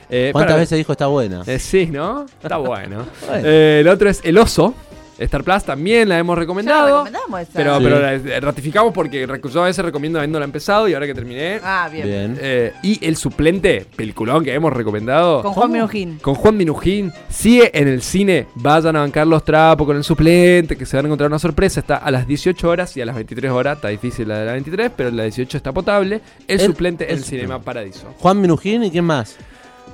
Eh, 0.10 0.30
¿Cuántas 0.32 0.52
para- 0.54 0.62
veces 0.62 0.78
dijo 0.78 0.92
está 0.94 1.08
buena? 1.08 1.44
Eh, 1.46 1.60
sí, 1.60 1.88
¿no? 1.88 2.26
Está 2.42 2.58
bueno. 2.58 3.06
Bueno. 3.28 3.42
Eh, 3.46 3.80
el 3.82 3.88
otro 3.90 4.10
es 4.10 4.22
El 4.24 4.38
Oso. 4.38 4.74
Star 5.20 5.44
Plus 5.44 5.64
también 5.64 6.10
la 6.10 6.20
hemos 6.20 6.36
Ya 6.36 6.40
recomendado. 6.42 6.88
recomendamos 7.06 7.42
esa. 7.42 7.52
Pero, 7.54 7.78
Sí. 7.78 7.84
pero 7.84 8.00
la- 8.02 8.14
eh, 8.14 8.40
ratificamos 8.40 8.94
porque 8.94 9.28
yo 9.52 9.64
a 9.64 9.66
veces 9.66 9.84
recomiendo 9.84 10.20
habiéndola 10.20 10.46
empezado 10.46 10.88
y 10.88 10.94
ahora 10.94 11.08
que 11.08 11.14
terminé. 11.16 11.60
Ah, 11.64 11.90
bien. 11.92 12.06
Bien. 12.08 12.38
Eh, 12.40 12.74
y 12.84 13.04
El 13.06 13.16
Suplente, 13.16 13.86
peliculón 13.96 14.44
que 14.44 14.54
hemos 14.54 14.72
recomendado. 14.74 15.42
Con 15.42 15.54
Juan 15.54 15.72
Minujín. 15.72 16.20
Con 16.22 16.36
Juan 16.36 16.56
Minujín. 16.58 17.12
Sigue 17.30 17.72
en 17.74 17.88
el 17.88 18.02
cine. 18.02 18.48
Vayan 18.56 18.96
a 18.96 19.00
bancar 19.00 19.26
los 19.28 19.44
trapos 19.44 19.88
con 19.88 19.98
el 19.98 20.04
suplente, 20.04 20.76
que 20.76 20.86
se 20.86 20.96
van 20.98 21.06
a 21.06 21.08
encontrar 21.08 21.30
una 21.30 21.40
sorpresa. 21.40 21.80
Está 21.80 21.98
a 21.98 22.12
las 22.12 22.28
18 22.28 22.70
horas 22.70 22.96
y 22.98 23.02
a 23.02 23.06
las 23.06 23.16
23 23.16 23.52
horas. 23.52 23.78
Está 23.78 23.88
difícil 23.88 24.28
la 24.28 24.40
de 24.40 24.46
las 24.46 24.54
23, 24.54 24.92
pero 24.96 25.12
la 25.12 25.24
18 25.24 25.58
está 25.58 25.72
potable. 25.72 26.22
El, 26.48 26.60
El- 26.62 26.68
suplente 26.68 27.06
en 27.06 27.12
el 27.12 27.18
el 27.18 27.24
Cinema. 27.24 27.60
Paradiso. 27.60 28.14
Juan 28.20 28.40
Minujín 28.40 28.84
y 28.84 28.92
quién 28.92 29.06
más. 29.06 29.36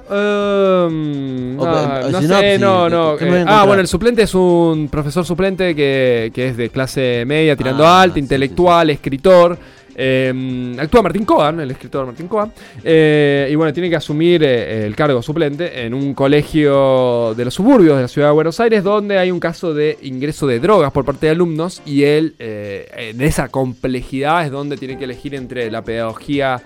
Um, 0.09 1.59
O- 1.59 1.63
o 1.63 2.11
no 2.11 2.19
sinopsis, 2.21 2.29
sé, 2.29 2.59
no, 2.59 2.85
¿qué- 3.17 3.25
no. 3.25 3.35
eh, 3.37 3.45
ah, 3.47 3.63
bueno, 3.65 3.81
el 3.81 3.87
suplente 3.87 4.23
es 4.23 4.33
un 4.35 4.89
profesor 4.89 5.25
suplente 5.25 5.75
que, 5.75 6.31
que 6.33 6.49
es 6.49 6.57
de 6.57 6.69
clase 6.69 7.23
media, 7.25 7.55
tirando 7.55 7.85
Ah, 7.85 8.01
alta, 8.01 8.15
sí, 8.15 8.19
intelectual, 8.19 8.89
escritor. 8.89 9.57
Eh, 9.95 10.75
actúa 10.79 11.03
Martín 11.03 11.23
Coan, 11.23 11.59
el 11.59 11.69
escritor 11.69 12.07
Martín 12.07 12.27
Coan. 12.27 12.51
Eh, 12.83 13.47
y 13.51 13.55
bueno, 13.55 13.71
tiene 13.71 13.91
que 13.91 13.95
asumir 13.95 14.43
eh, 14.43 14.87
el 14.87 14.95
cargo 14.95 15.21
suplente 15.21 15.85
en 15.85 15.93
un 15.93 16.15
colegio 16.15 17.35
de 17.35 17.45
los 17.45 17.53
suburbios 17.53 17.95
de 17.97 18.01
la 18.01 18.07
ciudad 18.07 18.29
de 18.29 18.33
Buenos 18.33 18.59
Aires, 18.59 18.83
donde 18.83 19.19
hay 19.19 19.29
un 19.29 19.39
caso 19.39 19.71
de 19.73 19.99
ingreso 20.01 20.47
de 20.47 20.59
drogas 20.59 20.91
por 20.91 21.05
parte 21.05 21.27
de 21.27 21.31
alumnos. 21.33 21.83
Y 21.85 22.03
él, 22.05 22.33
en 22.39 23.21
esa 23.21 23.49
complejidad, 23.49 24.43
es 24.45 24.51
donde 24.51 24.77
tiene 24.77 24.97
que 24.97 25.03
elegir 25.03 25.35
entre 25.35 25.69
la 25.69 25.83
pedagogía 25.83 26.59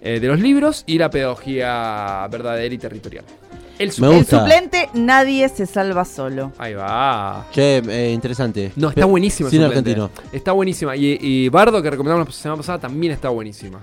eh, 0.00 0.20
de 0.20 0.26
los 0.28 0.40
libros 0.40 0.84
y 0.86 0.98
la 0.98 1.10
pedagogía 1.10 2.26
verdadera 2.30 2.74
y 2.74 2.78
territorial. 2.78 3.24
El 3.78 3.86
Me 3.88 3.92
suplente. 3.92 4.14
El 4.16 4.20
gusta. 4.22 4.38
suplente, 4.40 4.88
nadie 4.94 5.48
se 5.48 5.64
salva 5.66 6.04
solo. 6.04 6.52
Ahí 6.58 6.74
va. 6.74 7.46
Che, 7.50 7.78
eh, 7.78 8.12
interesante. 8.12 8.72
No, 8.76 8.90
está 8.90 9.02
Pe- 9.02 9.06
buenísima. 9.06 9.48
el 9.48 9.50
Cine 9.50 9.64
suplente. 9.64 9.90
argentino. 9.92 10.10
Está 10.32 10.52
buenísima. 10.52 10.96
Y, 10.96 11.16
y 11.20 11.48
Bardo, 11.48 11.82
que 11.82 11.88
recomendamos 11.90 12.26
la 12.28 12.32
semana 12.34 12.56
pasada, 12.58 12.78
también 12.78 13.12
está 13.14 13.30
buenísima. 13.30 13.80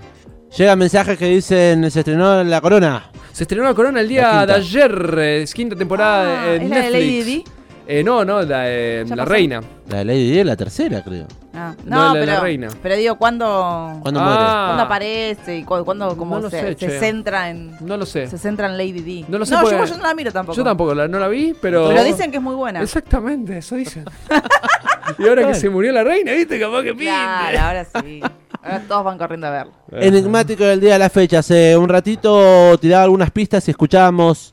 Llega 0.56 0.76
mensajes 0.76 1.18
que 1.18 1.26
dicen 1.26 1.90
se 1.90 1.98
estrenó 1.98 2.42
La 2.44 2.60
Corona. 2.60 3.10
Se 3.32 3.42
estrenó 3.44 3.64
la 3.64 3.74
corona 3.74 4.00
el 4.00 4.06
La 4.06 4.10
día 4.10 4.30
quinta. 4.30 4.46
de 4.46 4.52
ayer, 4.54 5.14
eh, 5.18 5.42
es 5.42 5.54
quinta 5.54 5.76
temporada 5.76 6.42
Ah, 6.44 6.54
en 6.54 6.62
¿es 6.62 6.70
la 6.70 6.76
de 6.76 6.82
Netflix. 6.82 6.92
Lady 7.04 7.22
Di? 7.22 7.44
Eh, 7.90 8.04
no, 8.04 8.22
no, 8.22 8.42
la, 8.42 8.60
de 8.64 9.04
¿Ya 9.06 9.16
la 9.16 9.22
pasó? 9.24 9.32
reina. 9.32 9.60
La 9.88 9.96
de 9.98 10.04
Lady 10.04 10.30
Di 10.30 10.38
es 10.40 10.44
la 10.46 10.56
tercera, 10.56 11.02
creo. 11.02 11.26
Ah, 11.54 11.74
No, 11.86 11.96
no, 11.96 12.14
la 12.14 12.20
de 12.20 12.26
la 12.26 12.32
pero, 12.34 12.42
reina. 12.44 12.68
pero 12.82 12.96
digo, 12.96 13.16
¿cuándo, 13.16 13.98
¿Cuándo 14.02 14.20
Ah. 14.20 14.24
muere? 14.24 14.38
¿cuándo 14.66 14.82
aparece? 14.82 15.56
y 15.56 15.64
cu- 15.64 15.84
cuándo 15.86 16.14
como 16.16 16.34
No 16.36 16.42
lo 16.42 16.50
se, 16.50 16.60
sé, 16.60 16.66
se 16.68 16.76
che. 16.76 16.98
centra 17.00 17.48
en 17.48 17.74
No 17.80 17.96
lo 17.96 18.04
sé. 18.04 18.26
se 18.26 18.36
centra 18.36 18.66
en 18.66 18.76
Lady 18.76 19.00
D? 19.00 19.24
No 19.28 19.38
lo 19.38 19.46
sé 19.46 19.54
No, 19.54 19.62
porque- 19.62 19.78
yo, 19.78 19.84
yo 19.86 19.96
no 19.96 20.02
la 20.02 20.14
miro 20.14 20.30
tampoco. 20.30 20.54
Yo 20.56 20.62
tampoco 20.64 20.94
la, 20.94 21.08
no 21.08 21.18
la 21.18 21.28
vi, 21.28 21.54
pero. 21.62 21.88
Pero 21.88 22.04
dicen 22.04 22.30
que 22.30 22.36
es 22.36 22.42
muy 22.42 22.54
buena. 22.54 22.82
Exactamente, 22.82 23.56
eso 23.56 23.74
dicen. 23.76 24.04
y 25.18 25.26
ahora 25.26 25.46
que 25.46 25.54
se 25.54 25.70
murió 25.70 25.90
la 25.90 26.04
reina, 26.04 26.32
¿viste? 26.32 26.60
Capaz 26.60 26.82
que 26.82 26.90
pinte. 26.90 27.04
Claro, 27.06 27.58
ahora 27.60 27.86
sí. 28.02 28.20
Ahora 28.62 28.82
todos 28.86 29.04
van 29.04 29.16
corriendo 29.16 29.46
a 29.46 29.50
verlo. 29.50 29.72
Enigmático 29.92 30.62
del 30.64 30.78
día 30.80 30.92
de 30.92 30.98
la 30.98 31.08
fecha. 31.08 31.38
Hace 31.38 31.74
un 31.74 31.88
ratito 31.88 32.76
tiraba 32.78 33.04
algunas 33.04 33.30
pistas 33.30 33.66
y 33.66 33.70
escuchábamos 33.70 34.52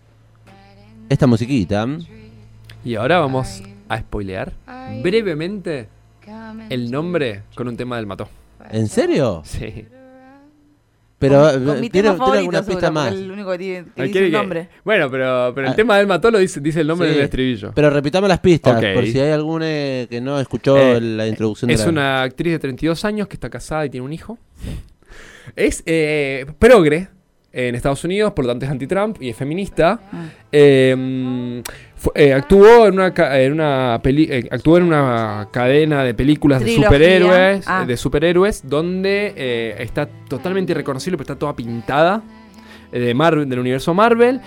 esta 1.09 1.27
musiquita. 1.27 1.85
Y 2.85 2.95
ahora 2.95 3.19
vamos 3.19 3.61
a 3.89 3.99
spoilear 3.99 4.53
brevemente 5.01 5.89
el 6.69 6.89
nombre 6.91 7.41
con 7.55 7.67
un 7.67 7.75
tema 7.75 7.97
del 7.97 8.05
mató. 8.05 8.29
¿En 8.71 8.87
serio? 8.87 9.41
Sí. 9.43 9.85
Pero 11.17 11.41
Con- 11.53 11.65
con 11.65 11.79
mi 11.81 11.89
tiene, 11.89 12.09
tema 12.09 12.13
tiene 12.13 12.17
favorito, 12.17 12.39
alguna 12.39 12.57
seguro, 12.59 12.75
pista 12.77 12.91
más. 12.91 13.13
El 13.13 13.31
único 13.31 13.51
que 13.51 13.57
tiene 13.57 13.83
que 13.95 14.01
dice 14.03 14.11
¿quiere 14.11 14.27
el 14.27 14.33
nombre. 14.33 14.69
Bueno, 14.83 15.09
pero, 15.09 15.53
pero 15.55 15.67
el 15.67 15.73
Ah. 15.73 15.75
tema 15.75 15.97
del 15.97 16.07
mató 16.07 16.29
lo 16.29 16.37
dice, 16.39 16.59
dice 16.59 16.81
el 16.81 16.87
nombre 16.87 17.07
Sí. 17.09 17.15
del 17.15 17.23
estribillo. 17.23 17.71
Pero 17.73 17.89
repitamos 17.89 18.27
las 18.27 18.39
pistas, 18.39 18.83
por 18.93 19.05
si 19.05 19.19
hay 19.19 19.31
alguno 19.31 19.65
que 19.65 20.19
no 20.21 20.39
escuchó 20.39 20.77
Eh, 20.77 20.99
la 21.01 21.25
introducción 21.27 21.71
Es 21.71 21.79
de 21.79 21.85
la... 21.85 21.91
una 21.91 22.21
actriz 22.23 22.51
de 22.53 22.59
32 22.59 23.05
años 23.05 23.27
que 23.27 23.35
está 23.35 23.49
casada 23.49 23.85
y 23.85 23.89
tiene 23.89 24.05
un 24.05 24.13
hijo. 24.13 24.37
Es 25.55 25.83
eh, 25.85 26.45
progre 26.59 27.07
en 27.55 27.73
Estados 27.75 28.03
Unidos, 28.03 28.33
por 28.33 28.45
lo 28.45 28.51
tanto 28.51 28.65
es 28.65 28.71
anti-Trump 28.71 29.17
y 29.21 29.29
es 29.29 29.35
feminista. 29.37 29.99
Ah. 30.11 30.25
Eh, 30.51 31.61
fu- 31.95 32.11
eh, 32.13 32.33
actuó 32.33 32.87
en 32.87 32.93
una, 32.99 33.13
en 33.39 33.53
una 33.53 33.99
peli- 34.03 34.27
eh, 34.29 34.47
actuó 34.51 34.77
en 34.77 34.83
una 34.83 35.47
cadena 35.51 36.03
de 36.03 36.13
películas 36.13 36.63
de 36.63 36.75
superhéroes, 36.75 37.65
Ah. 37.67 37.81
eh, 37.83 37.85
de 37.87 37.97
superhéroes, 37.97 38.67
donde 38.67 39.75
está 39.79 40.07
totalmente 40.27 40.73
irreconocible, 40.73 41.17
pero 41.17 41.23
está 41.33 41.39
toda 41.39 41.55
pintada 41.55 42.21
de 42.91 43.13
Marvel, 43.13 43.47
del 43.49 43.59
universo 43.59 43.93
Marvel. 43.93 44.41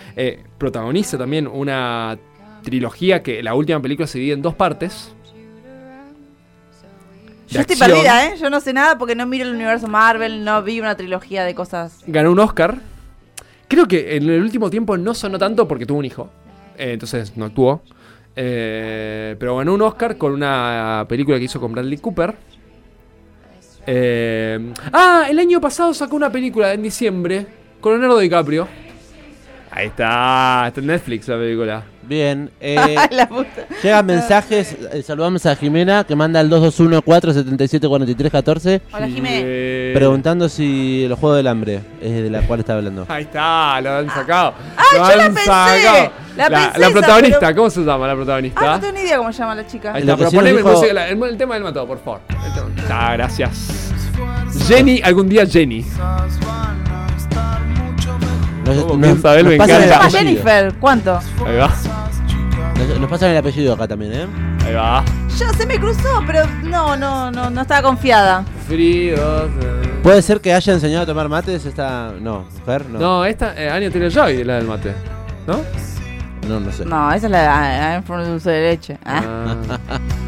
Protagoniza 0.58 1.16
también 1.18 1.46
una 1.46 2.18
trilogía 2.62 3.22
que 3.22 3.42
la 3.42 3.54
última 3.54 3.80
película 3.80 4.06
se 4.06 4.18
divide 4.18 4.34
en 4.34 4.42
dos 4.42 4.54
partes. 4.54 5.14
Yo 7.50 7.60
estoy 7.60 7.74
acción. 7.76 7.90
perdida, 7.90 8.26
¿eh? 8.26 8.34
Yo 8.38 8.50
no 8.50 8.60
sé 8.60 8.74
nada 8.74 8.98
porque 8.98 9.14
no 9.14 9.24
miro 9.26 9.46
el 9.46 9.54
universo 9.54 9.88
Marvel, 9.88 10.44
no 10.44 10.62
vi 10.62 10.80
una 10.80 10.96
trilogía 10.96 11.44
de 11.44 11.54
cosas. 11.54 12.02
Ganó 12.06 12.32
un 12.32 12.38
Oscar. 12.40 12.76
Creo 13.68 13.86
que 13.86 14.16
en 14.16 14.28
el 14.28 14.42
último 14.42 14.70
tiempo 14.70 14.96
no 14.96 15.14
sonó 15.14 15.38
tanto 15.38 15.68
porque 15.68 15.86
tuvo 15.86 15.98
un 15.98 16.06
hijo. 16.06 16.30
Eh, 16.76 16.92
entonces 16.92 17.36
no 17.36 17.44
actuó. 17.44 17.82
Eh, 18.34 19.36
pero 19.38 19.56
ganó 19.56 19.74
un 19.74 19.82
Oscar 19.82 20.16
con 20.16 20.32
una 20.32 21.04
película 21.08 21.38
que 21.38 21.44
hizo 21.44 21.60
con 21.60 21.72
Bradley 21.72 21.98
Cooper. 21.98 22.34
Eh, 23.86 24.72
ah, 24.92 25.26
el 25.28 25.38
año 25.38 25.60
pasado 25.60 25.92
sacó 25.92 26.16
una 26.16 26.30
película 26.30 26.72
en 26.72 26.82
diciembre 26.82 27.46
con 27.80 27.92
Leonardo 27.92 28.18
DiCaprio. 28.18 28.68
Ahí 29.78 29.86
está, 29.86 30.64
está 30.66 30.80
en 30.80 30.86
Netflix 30.88 31.28
la 31.28 31.36
película. 31.36 31.84
Bien. 32.02 32.50
eh, 32.60 32.96
La 33.12 33.28
puta. 33.28 33.64
llegan 33.80 34.06
mensajes. 34.06 34.76
eh, 34.92 35.02
saludamos 35.02 35.46
a 35.46 35.54
Jimena 35.54 36.02
que 36.02 36.16
manda 36.16 36.40
al 36.40 36.50
221-477-4314 36.50 38.80
Hola, 38.92 39.06
Jimé. 39.06 39.40
Eh, 39.44 39.92
preguntando 39.94 40.48
si 40.48 41.04
el 41.04 41.14
juego 41.14 41.36
del 41.36 41.46
hambre 41.46 41.80
es 42.02 42.10
de 42.24 42.28
la 42.28 42.40
cual 42.42 42.58
está 42.60 42.74
hablando. 42.74 43.06
Ahí 43.08 43.22
está, 43.22 43.80
lo 43.80 43.98
han 43.98 44.10
sacado. 44.10 44.54
Ah, 44.76 44.82
lo 44.94 44.98
yo 44.98 45.04
la 45.16 45.24
han 45.26 45.34
pensé, 45.34 45.46
sacado. 45.46 46.12
la 46.36 46.48
La, 46.48 46.50
pensé 46.64 46.78
la 46.80 46.86
esa, 46.86 46.90
protagonista, 46.98 47.38
pero- 47.40 47.56
¿cómo 47.56 47.70
se 47.70 47.80
llama 47.84 48.06
la 48.08 48.14
protagonista? 48.16 48.60
Ah, 48.60 48.74
no 48.76 48.80
tengo 48.80 48.92
ni 48.94 49.00
idea 49.02 49.16
cómo 49.18 49.32
se 49.32 49.38
llama 49.38 49.54
la 49.54 49.66
chica. 49.68 49.92
Ahí 49.94 50.00
está, 50.00 50.16
pero 50.16 50.30
poneme 50.32 50.56
dijo- 50.58 50.84
el, 50.84 50.98
el 51.22 51.36
tema 51.36 51.54
del 51.54 51.62
matado, 51.62 51.86
por 51.86 52.00
favor. 52.02 52.20
Ah, 52.90 53.12
gracias. 53.12 53.92
Jenny, 54.66 55.00
algún 55.04 55.28
día 55.28 55.46
Jenny. 55.46 55.84
Nos, 58.74 58.84
Como 58.84 59.06
nos- 59.06 59.24
él, 59.36 59.44
nos 59.44 59.52
me 59.52 59.56
pasan 59.58 59.82
encanta. 59.82 60.10
Jennifer, 60.10 60.74
¿cuánto? 60.80 61.18
Ahí 61.46 61.56
va, 61.56 61.70
Nos, 62.76 63.00
nos 63.00 63.10
pasan 63.10 63.30
el 63.30 63.36
apellido 63.38 63.74
acá 63.74 63.88
también, 63.88 64.12
¿eh? 64.12 64.26
ahí 64.66 64.74
va. 64.74 65.04
Yo 65.38 65.48
se 65.56 65.66
me 65.66 65.78
cruzó, 65.78 66.22
pero 66.26 66.42
no, 66.64 66.96
no, 66.96 67.30
no, 67.30 67.48
no 67.50 67.60
estaba 67.62 67.82
confiada. 67.82 68.44
Fríos. 68.66 69.20
eh. 69.62 70.00
¿Puede 70.02 70.20
ser 70.22 70.40
que 70.40 70.52
haya 70.52 70.72
enseñado 70.72 71.04
a 71.04 71.06
tomar 71.06 71.28
mates 71.28 71.64
esta... 71.64 72.12
No, 72.20 72.44
mujer, 72.60 72.86
no. 72.90 72.98
No, 72.98 73.24
esta, 73.24 73.54
eh, 73.56 73.70
Anya 73.70 73.90
Taylor 73.90 74.10
Joy, 74.10 74.44
la 74.44 74.56
del 74.56 74.66
mate. 74.66 74.92
¿No? 75.46 75.60
No, 76.48 76.60
no 76.60 76.72
sé. 76.72 76.84
No, 76.84 77.12
esa 77.12 77.26
es 77.26 77.32
la 77.32 77.40
de 77.42 77.46
ah, 77.46 77.92
I'm 77.94 78.02
from 78.04 78.24
dulce 78.24 78.50
de 78.50 78.60
leche. 78.70 78.98
Ah. 79.04 79.54
Ah. 79.88 79.98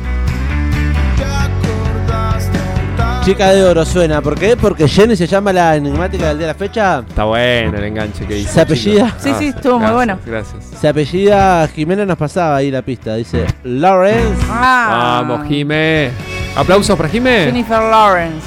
Chica 3.25 3.51
de 3.51 3.63
oro 3.63 3.85
suena. 3.85 4.23
¿Por 4.23 4.39
qué? 4.39 4.57
Porque 4.57 4.89
Jenny 4.89 5.15
se 5.15 5.27
llama 5.27 5.53
la 5.53 5.77
enigmática 5.77 6.29
del 6.29 6.39
día 6.39 6.47
de 6.47 6.53
la 6.55 6.59
fecha. 6.59 7.05
Está 7.07 7.25
bueno 7.25 7.77
el 7.77 7.85
enganche 7.85 8.27
que 8.27 8.39
hizo. 8.39 8.51
¿Se 8.51 8.61
apellida? 8.63 9.15
Sí, 9.19 9.31
sí, 9.39 9.47
estuvo 9.49 9.79
muy 9.79 9.93
bueno. 9.93 10.19
Gracias. 10.25 10.65
Se 10.81 10.89
apellida 10.89 11.69
Jimena 11.69 12.07
nos 12.07 12.17
pasaba 12.17 12.57
ahí 12.57 12.71
la 12.71 12.81
pista. 12.81 13.17
Dice 13.17 13.47
Lawrence. 13.63 14.43
Ah. 14.49 15.23
Vamos, 15.23 15.47
Jime. 15.47 16.11
Aplausos 16.57 16.97
para 16.97 17.11
Jime. 17.11 17.45
Jennifer 17.45 17.83
Lawrence. 17.83 18.47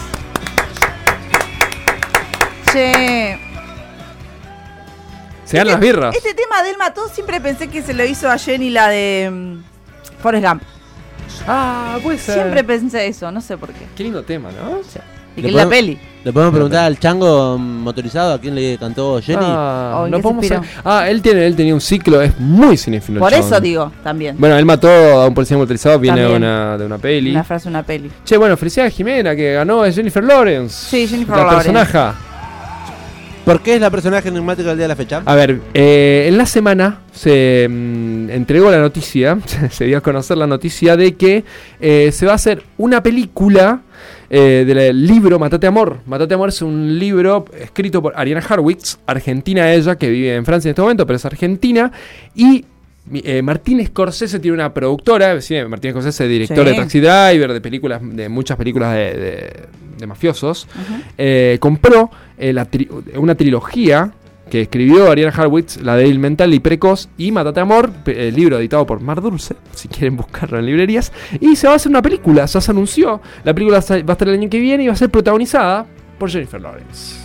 Che. 2.72 3.40
Se 5.46 5.58
dan 5.58 5.68
las 5.68 5.80
birras. 5.80 6.16
Este 6.16 6.34
tema 6.34 6.64
del 6.64 6.78
mató 6.78 7.08
siempre 7.10 7.40
pensé 7.40 7.68
que 7.68 7.84
se 7.84 7.94
lo 7.94 8.04
hizo 8.06 8.30
a 8.30 8.40
Jenny 8.40 8.72
la 8.72 8.88
de 8.88 9.30
mm, 9.32 9.64
Forrest 10.20 10.46
Gump. 10.48 10.64
Ah, 11.48 11.98
puede 12.04 12.18
ser. 12.18 12.36
Siempre 12.36 12.64
pensé 12.64 13.08
eso, 13.08 13.32
no 13.32 13.42
sé 13.42 13.58
por 13.58 13.70
qué. 13.72 13.86
Qué 13.96 14.04
lindo 14.04 14.24
tema, 14.24 14.50
¿no? 14.52 14.80
Y 15.36 15.42
Le 15.42 15.48
que 15.48 15.52
la 15.56 15.64
podemos- 15.64 15.70
peli. 15.72 16.00
Le 16.24 16.32
podemos 16.32 16.54
preguntar 16.54 16.86
al 16.86 17.00
chango 17.00 17.58
motorizado 17.58 18.34
a 18.34 18.40
quién 18.40 18.54
le 18.56 18.78
cantó 18.78 19.20
Jenny. 19.22 19.40
Ah, 19.46 19.98
Oh, 19.98 20.06
¿en 20.06 20.12
no 20.12 20.18
qué 20.18 20.24
podemos 20.24 20.46
se 20.46 20.54
saber. 20.56 20.70
Ah, 20.86 21.10
él, 21.10 21.22
tiene, 21.22 21.46
él 21.46 21.56
tenía 21.56 21.74
un 21.74 21.82
ciclo, 21.82 22.22
es 22.22 22.40
muy 22.40 22.78
cinéfilo. 22.78 23.18
el 23.18 23.20
Por 23.20 23.32
chabón. 23.32 23.46
eso 23.48 23.60
digo, 23.60 23.92
también. 24.04 24.36
Bueno, 24.40 24.56
él 24.58 24.64
mató 24.66 24.88
a 24.90 25.28
un 25.28 25.34
policía 25.34 25.58
motorizado, 25.58 26.00
viene 26.00 26.22
de 26.22 26.24
También. 26.30 26.44
una, 26.44 26.78
de 26.78 26.86
una 26.86 26.98
peli. 27.00 27.32
Una 27.32 27.44
frase, 27.44 27.68
una 27.68 27.84
peli. 27.84 28.10
Che, 28.24 28.38
bueno, 28.38 28.56
felicidades 28.56 28.94
a 28.94 28.96
Jimena, 28.96 29.36
que 29.36 29.54
ganó 29.54 29.84
es 29.84 29.96
Jennifer 29.96 30.24
Lawrence. 30.24 30.74
Sí, 30.90 31.08
Jennifer 31.08 31.36
la 31.36 31.44
Lawrence. 31.44 31.72
personaje. 31.74 32.18
¿Por 33.46 33.62
qué 33.62 33.76
es 33.76 33.82
la 33.82 33.90
personaje 33.90 34.30
enigmática 34.30 34.70
del 34.70 34.78
día 34.78 34.86
de 34.86 34.88
la 34.88 34.96
fecha? 34.96 35.22
A 35.26 35.36
ver, 35.36 35.60
eh, 35.74 36.28
en 36.30 36.38
la 36.38 36.46
semana 36.46 37.02
se 37.12 37.68
mm, 37.70 38.30
entregó 38.30 38.72
la 38.72 38.80
noticia, 38.80 39.38
se 39.70 39.84
dio 39.84 39.98
a 39.98 40.02
conocer 40.02 40.38
la 40.38 40.48
noticia 40.48 40.96
de 40.96 41.16
que 41.16 41.44
eh, 41.82 42.12
se 42.14 42.26
va 42.26 42.32
a 42.32 42.36
hacer 42.36 42.64
una 42.78 43.04
película 43.04 43.82
eh, 44.30 44.64
del 44.66 45.06
libro 45.06 45.40
Matate 45.40 45.68
Amor. 45.68 46.00
Matate 46.06 46.36
Amor 46.36 46.50
es 46.50 46.62
un 46.62 46.98
libro 46.98 47.44
escrito 47.60 48.02
por 48.02 48.14
Ariana 48.16 48.42
Harwitz, 48.48 49.00
argentina 49.06 49.74
ella, 49.74 49.98
que 49.98 50.10
vive 50.10 50.36
en 50.36 50.46
Francia 50.46 50.70
en 50.70 50.72
este 50.72 50.82
momento, 50.82 51.06
pero 51.06 51.18
es 51.18 51.26
argentina, 51.26 51.92
y 52.34 52.64
eh, 53.14 53.42
Martín 53.42 53.86
Scorsese 53.86 54.40
tiene 54.40 54.56
una 54.56 54.74
productora, 54.74 55.40
sí, 55.42 55.56
Martín 55.68 55.92
Scorsese, 55.92 56.28
director 56.28 56.66
Sí. 56.66 56.72
de 56.72 56.78
Taxi 56.78 57.00
Driver, 57.00 57.52
de 57.54 57.62
películas, 57.62 58.02
de 58.04 58.30
muchas 58.30 58.58
películas 58.58 58.94
de, 58.94 59.14
de- 59.14 59.64
de 59.98 60.08
mafiosos, 60.08 60.68
eh, 61.18 61.58
compró 61.60 62.10
eh, 62.38 62.52
la 62.52 62.70
tri- 62.70 62.90
una 63.16 63.36
trilogía 63.36 64.12
que 64.50 64.62
escribió 64.62 65.10
Ariana 65.10 65.32
Harwitz, 65.36 65.78
la 65.82 65.96
de 65.96 66.08
Il 66.08 66.20
Mental 66.20 66.54
y 66.54 66.60
Precoz 66.60 67.08
y 67.18 67.32
Matate 67.32 67.60
Amor, 67.60 67.92
el 68.08 68.36
libro 68.36 68.58
editado 68.60 68.86
por 68.86 69.00
Mar 69.02 69.22
Dulce, 69.22 69.56
si 69.74 69.88
quieren 69.88 70.18
buscarlo 70.18 70.60
en 70.60 70.66
librerías, 70.66 71.12
y 71.40 71.56
se 71.56 71.68
va 71.68 71.74
a 71.74 71.76
hacer 71.78 71.90
una 71.90 72.02
película, 72.02 72.46
ya 72.46 72.60
se 72.62 72.72
anunció, 72.72 73.22
la 73.44 73.54
película 73.54 73.80
va 73.80 73.96
a 73.96 74.12
estar 74.14 74.28
el 74.28 74.34
año 74.34 74.50
que 74.50 74.60
viene 74.60 74.84
y 74.84 74.88
va 74.88 74.94
a 74.94 74.98
ser 74.98 75.10
protagonizada 75.10 75.86
por 76.18 76.30
Jennifer 76.30 76.60
Lawrence. 76.62 77.23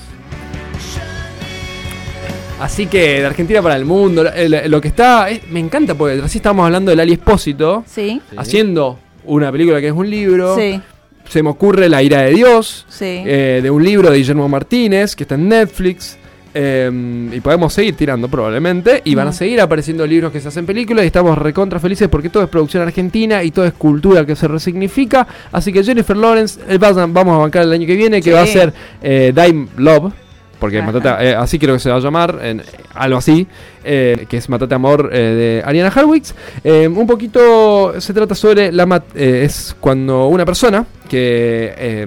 Así 2.60 2.86
que 2.86 3.20
de 3.20 3.26
Argentina 3.26 3.62
para 3.62 3.76
el 3.76 3.84
mundo, 3.84 4.24
lo, 4.24 4.30
el- 4.32 4.80
que 4.80 4.88
está, 4.88 5.30
es- 5.30 5.48
me 5.50 5.60
encanta 5.60 5.94
porque 5.94 6.20
así 6.22 6.38
estábamos 6.38 6.64
hablando 6.66 6.90
del 6.90 7.00
Ali 7.00 7.12
Espósito, 7.12 7.84
Sí, 7.86 8.20
haciendo 8.36 8.98
una 9.24 9.52
película 9.52 9.80
que 9.80 9.86
es 9.88 9.92
un 9.92 10.10
libro, 10.10 10.56
sí, 10.56 10.80
se 11.28 11.42
me 11.42 11.50
ocurre 11.50 11.88
La 11.88 12.02
ira 12.02 12.22
de 12.22 12.30
Dios, 12.32 12.84
sí. 12.88 13.22
eh, 13.24 13.60
de 13.62 13.70
un 13.70 13.84
libro 13.84 14.10
de 14.10 14.16
Guillermo 14.18 14.48
Martínez 14.48 15.14
que 15.14 15.24
está 15.24 15.34
en 15.36 15.48
Netflix. 15.48 16.16
eh, 16.54 16.90
y 17.32 17.40
podemos 17.40 17.72
seguir 17.74 17.94
tirando 17.94 18.26
probablemente. 18.26 19.02
Y 19.04 19.14
van 19.14 19.28
a 19.28 19.30
Mm. 19.30 19.34
seguir 19.34 19.60
apareciendo 19.60 20.04
libros 20.06 20.32
que 20.32 20.40
se 20.40 20.48
hacen 20.48 20.64
películas. 20.66 21.04
Y 21.04 21.06
estamos 21.06 21.36
recontra 21.38 21.78
felices 21.78 22.08
porque 22.08 22.30
todo 22.30 22.42
es 22.42 22.48
producción 22.48 22.82
argentina 22.82 23.44
y 23.44 23.50
todo 23.52 23.66
es 23.66 23.74
cultura 23.74 24.24
que 24.26 24.34
se 24.34 24.48
resignifica. 24.48 25.24
Así 25.52 25.72
que 25.72 25.84
Jennifer 25.84 26.16
Lawrence, 26.16 26.58
eh, 26.66 26.78
vas 26.78 26.96
a- 26.96 27.06
vamos 27.06 27.34
a 27.36 27.38
bancar 27.38 27.62
el 27.62 27.72
año 27.72 27.86
que 27.86 27.94
viene, 27.94 28.16
que 28.20 28.30
Sí. 28.30 28.34
va 28.34 28.40
a 28.42 28.46
ser 28.46 28.72
eh, 29.02 29.32
Dime 29.36 29.68
Love. 29.76 30.12
Porque 30.58 30.78
Ajá. 30.80 30.90
Matate- 30.92 31.24
eh, 31.24 31.34
así 31.34 31.58
creo 31.58 31.74
que 31.74 31.80
se 31.80 31.88
va 31.90 31.96
a 31.96 32.00
llamar, 32.00 32.38
en- 32.42 32.62
algo 32.94 33.18
así, 33.18 33.46
eh, 33.84 34.26
que 34.28 34.36
es 34.38 34.48
Matate 34.48 34.74
Amor 34.74 35.08
eh, 35.12 35.18
de 35.18 35.62
Ariana 35.64 35.88
Harwitz. 35.94 36.34
Eh, 36.64 36.88
un 36.88 37.06
poquito 37.06 38.00
se 38.00 38.12
trata 38.12 38.34
sobre 38.34 38.72
la 38.72 38.84
mat- 38.86 39.14
es 39.16 39.76
cuando 39.78 40.26
una 40.26 40.44
persona 40.44 40.84
que 41.08 41.72
eh, 41.78 42.06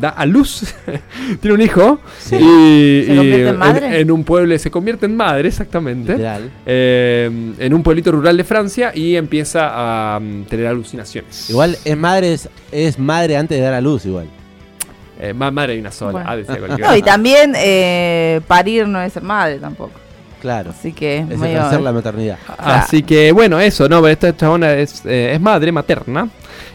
da 0.00 0.08
a 0.08 0.26
luz 0.26 0.64
tiene 1.40 1.54
un 1.54 1.60
hijo 1.60 2.00
Sí. 2.18 2.34
y, 2.36 3.04
¿Se 3.06 3.12
y 3.12 3.16
convierte 3.16 3.48
en 3.50 3.56
madre? 3.58 4.00
en 4.00 4.10
un 4.10 4.24
pueblo 4.24 4.58
se 4.58 4.70
convierte 4.72 5.06
en 5.06 5.14
madre 5.16 5.46
exactamente 5.48 6.16
eh, 6.66 7.30
en 7.58 7.74
un 7.74 7.82
pueblito 7.82 8.10
rural 8.10 8.36
de 8.36 8.42
Francia 8.44 8.90
y 8.94 9.14
empieza 9.14 9.70
a 10.16 10.18
mm, 10.20 10.44
tener 10.44 10.66
alucinaciones. 10.66 11.48
Igual 11.50 11.76
es 11.84 11.96
madre, 11.96 12.32
es, 12.32 12.48
es 12.72 12.98
madre 12.98 13.36
antes 13.36 13.56
de 13.58 13.62
dar 13.62 13.74
a 13.74 13.80
luz 13.80 14.04
igual. 14.06 14.26
Eh, 15.20 15.32
ma- 15.32 15.50
madre 15.50 15.74
hay 15.74 15.78
una 15.78 15.92
sola. 15.92 16.12
Bueno. 16.12 16.30
Ah, 16.30 16.36
decía 16.36 16.58
cualquiera. 16.58 16.90
No, 16.90 16.96
y 16.96 17.02
también 17.02 17.52
eh, 17.56 18.40
parir 18.46 18.86
no 18.88 19.00
es 19.00 19.12
ser 19.12 19.22
madre 19.22 19.58
tampoco. 19.58 19.92
Claro. 20.40 20.70
Así 20.70 20.92
que 20.92 21.18
es 21.18 21.40
ejercer 21.42 21.80
la 21.80 21.92
maternidad. 21.92 22.36
Así 22.58 23.02
que 23.02 23.32
bueno, 23.32 23.58
eso, 23.60 23.88
¿no? 23.88 24.06
Esta 24.06 24.36
chabona 24.36 24.72
es, 24.74 25.02
eh, 25.06 25.32
es 25.34 25.40
madre 25.40 25.72
materna 25.72 26.28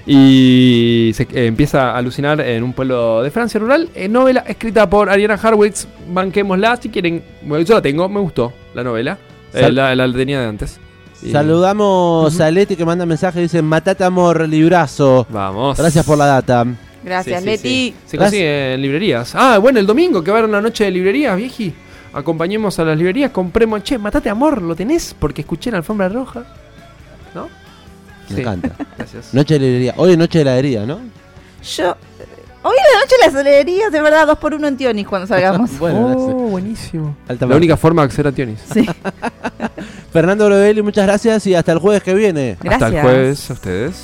y 0.07 1.11
se 1.13 1.23
eh, 1.23 1.45
empieza 1.45 1.91
a 1.91 1.97
alucinar 1.97 2.41
en 2.41 2.63
un 2.63 2.73
pueblo 2.73 3.21
de 3.21 3.29
Francia 3.29 3.59
rural. 3.59 3.89
Eh, 3.93 4.07
novela 4.07 4.43
escrita 4.47 4.89
por 4.89 5.09
Ariana 5.09 5.35
Harwitz. 5.35 5.87
Banquémosla 6.07 6.77
si 6.77 6.89
quieren. 6.89 7.23
Bueno, 7.43 7.63
yo 7.63 7.75
la 7.75 7.81
tengo, 7.83 8.09
me 8.09 8.19
gustó 8.19 8.51
la 8.73 8.83
novela. 8.83 9.17
Eh, 9.53 9.71
la, 9.71 9.95
la 9.95 10.11
tenía 10.11 10.41
de 10.41 10.47
antes. 10.47 10.79
Y- 11.21 11.31
Saludamos 11.31 12.39
a 12.39 12.49
Leti 12.49 12.75
que 12.75 12.85
manda 12.85 13.05
mensaje. 13.05 13.39
Dice: 13.41 13.61
Matate 13.61 14.03
amor, 14.03 14.47
librazo. 14.49 15.27
Vamos. 15.29 15.77
Gracias 15.77 16.03
por 16.05 16.17
la 16.17 16.25
data. 16.25 16.65
Gracias, 17.03 17.37
Sí, 17.41 17.45
sí, 17.45 17.49
Leti. 17.49 17.69
sí. 17.69 17.95
Se 18.05 18.17
Gracias. 18.17 18.19
consigue 18.31 18.73
en 18.73 18.81
librerías. 18.81 19.35
Ah, 19.35 19.57
bueno, 19.57 19.79
el 19.79 19.85
domingo 19.87 20.23
que 20.23 20.31
va 20.31 20.37
a 20.37 20.39
haber 20.39 20.49
una 20.49 20.61
noche 20.61 20.83
de 20.85 20.91
librerías, 20.91 21.35
vieji. 21.37 21.73
Acompañemos 22.13 22.77
a 22.79 22.83
las 22.85 22.97
librerías, 22.97 23.31
compremos. 23.31 23.83
Che, 23.83 23.97
matate 23.97 24.29
amor, 24.29 24.61
¿lo 24.61 24.75
tenés? 24.75 25.15
Porque 25.17 25.41
escuché 25.41 25.69
en 25.69 25.73
la 25.73 25.77
alfombra 25.79 26.09
roja. 26.09 26.43
¿No? 27.35 27.47
Me 28.29 28.35
Sí. 28.35 28.41
encanta. 28.41 28.75
Gracias. 28.97 29.33
Noche 29.33 29.53
de 29.55 29.59
librería. 29.59 29.93
Hoy 29.97 30.11
es 30.11 30.17
noche 30.17 30.39
de 30.39 30.41
heladería, 30.43 30.85
¿no? 30.85 30.99
Yo. 31.77 31.95
Hoy 32.61 32.75
en 32.75 32.93
la 32.93 32.99
noche 32.99 33.15
las 33.23 33.33
heladerías, 33.35 33.91
de 33.91 34.01
verdad, 34.01 34.27
dos 34.27 34.37
por 34.37 34.53
uno 34.53 34.67
en 34.67 34.75
Tionis 34.75 35.07
cuando 35.07 35.25
salgamos. 35.27 35.69
Bueno, 35.79 36.07
oh, 36.17 36.33
buenísimo. 36.49 37.15
Alta 37.27 37.45
La 37.45 37.55
única 37.55 37.77
forma 37.77 38.01
de 38.01 38.07
acceder 38.07 38.27
a 38.27 38.31
Tionis. 38.33 38.59
Sí, 38.73 38.85
Fernando 40.11 40.45
Brovelli, 40.47 40.81
muchas 40.81 41.05
gracias 41.05 41.45
y 41.47 41.55
hasta 41.55 41.71
el 41.71 41.79
jueves 41.79 42.03
que 42.03 42.13
viene. 42.13 42.57
gracias. 42.61 42.83
Hasta 42.83 42.95
el 42.97 43.01
jueves 43.03 43.49
a 43.49 43.53
ustedes. 43.53 44.03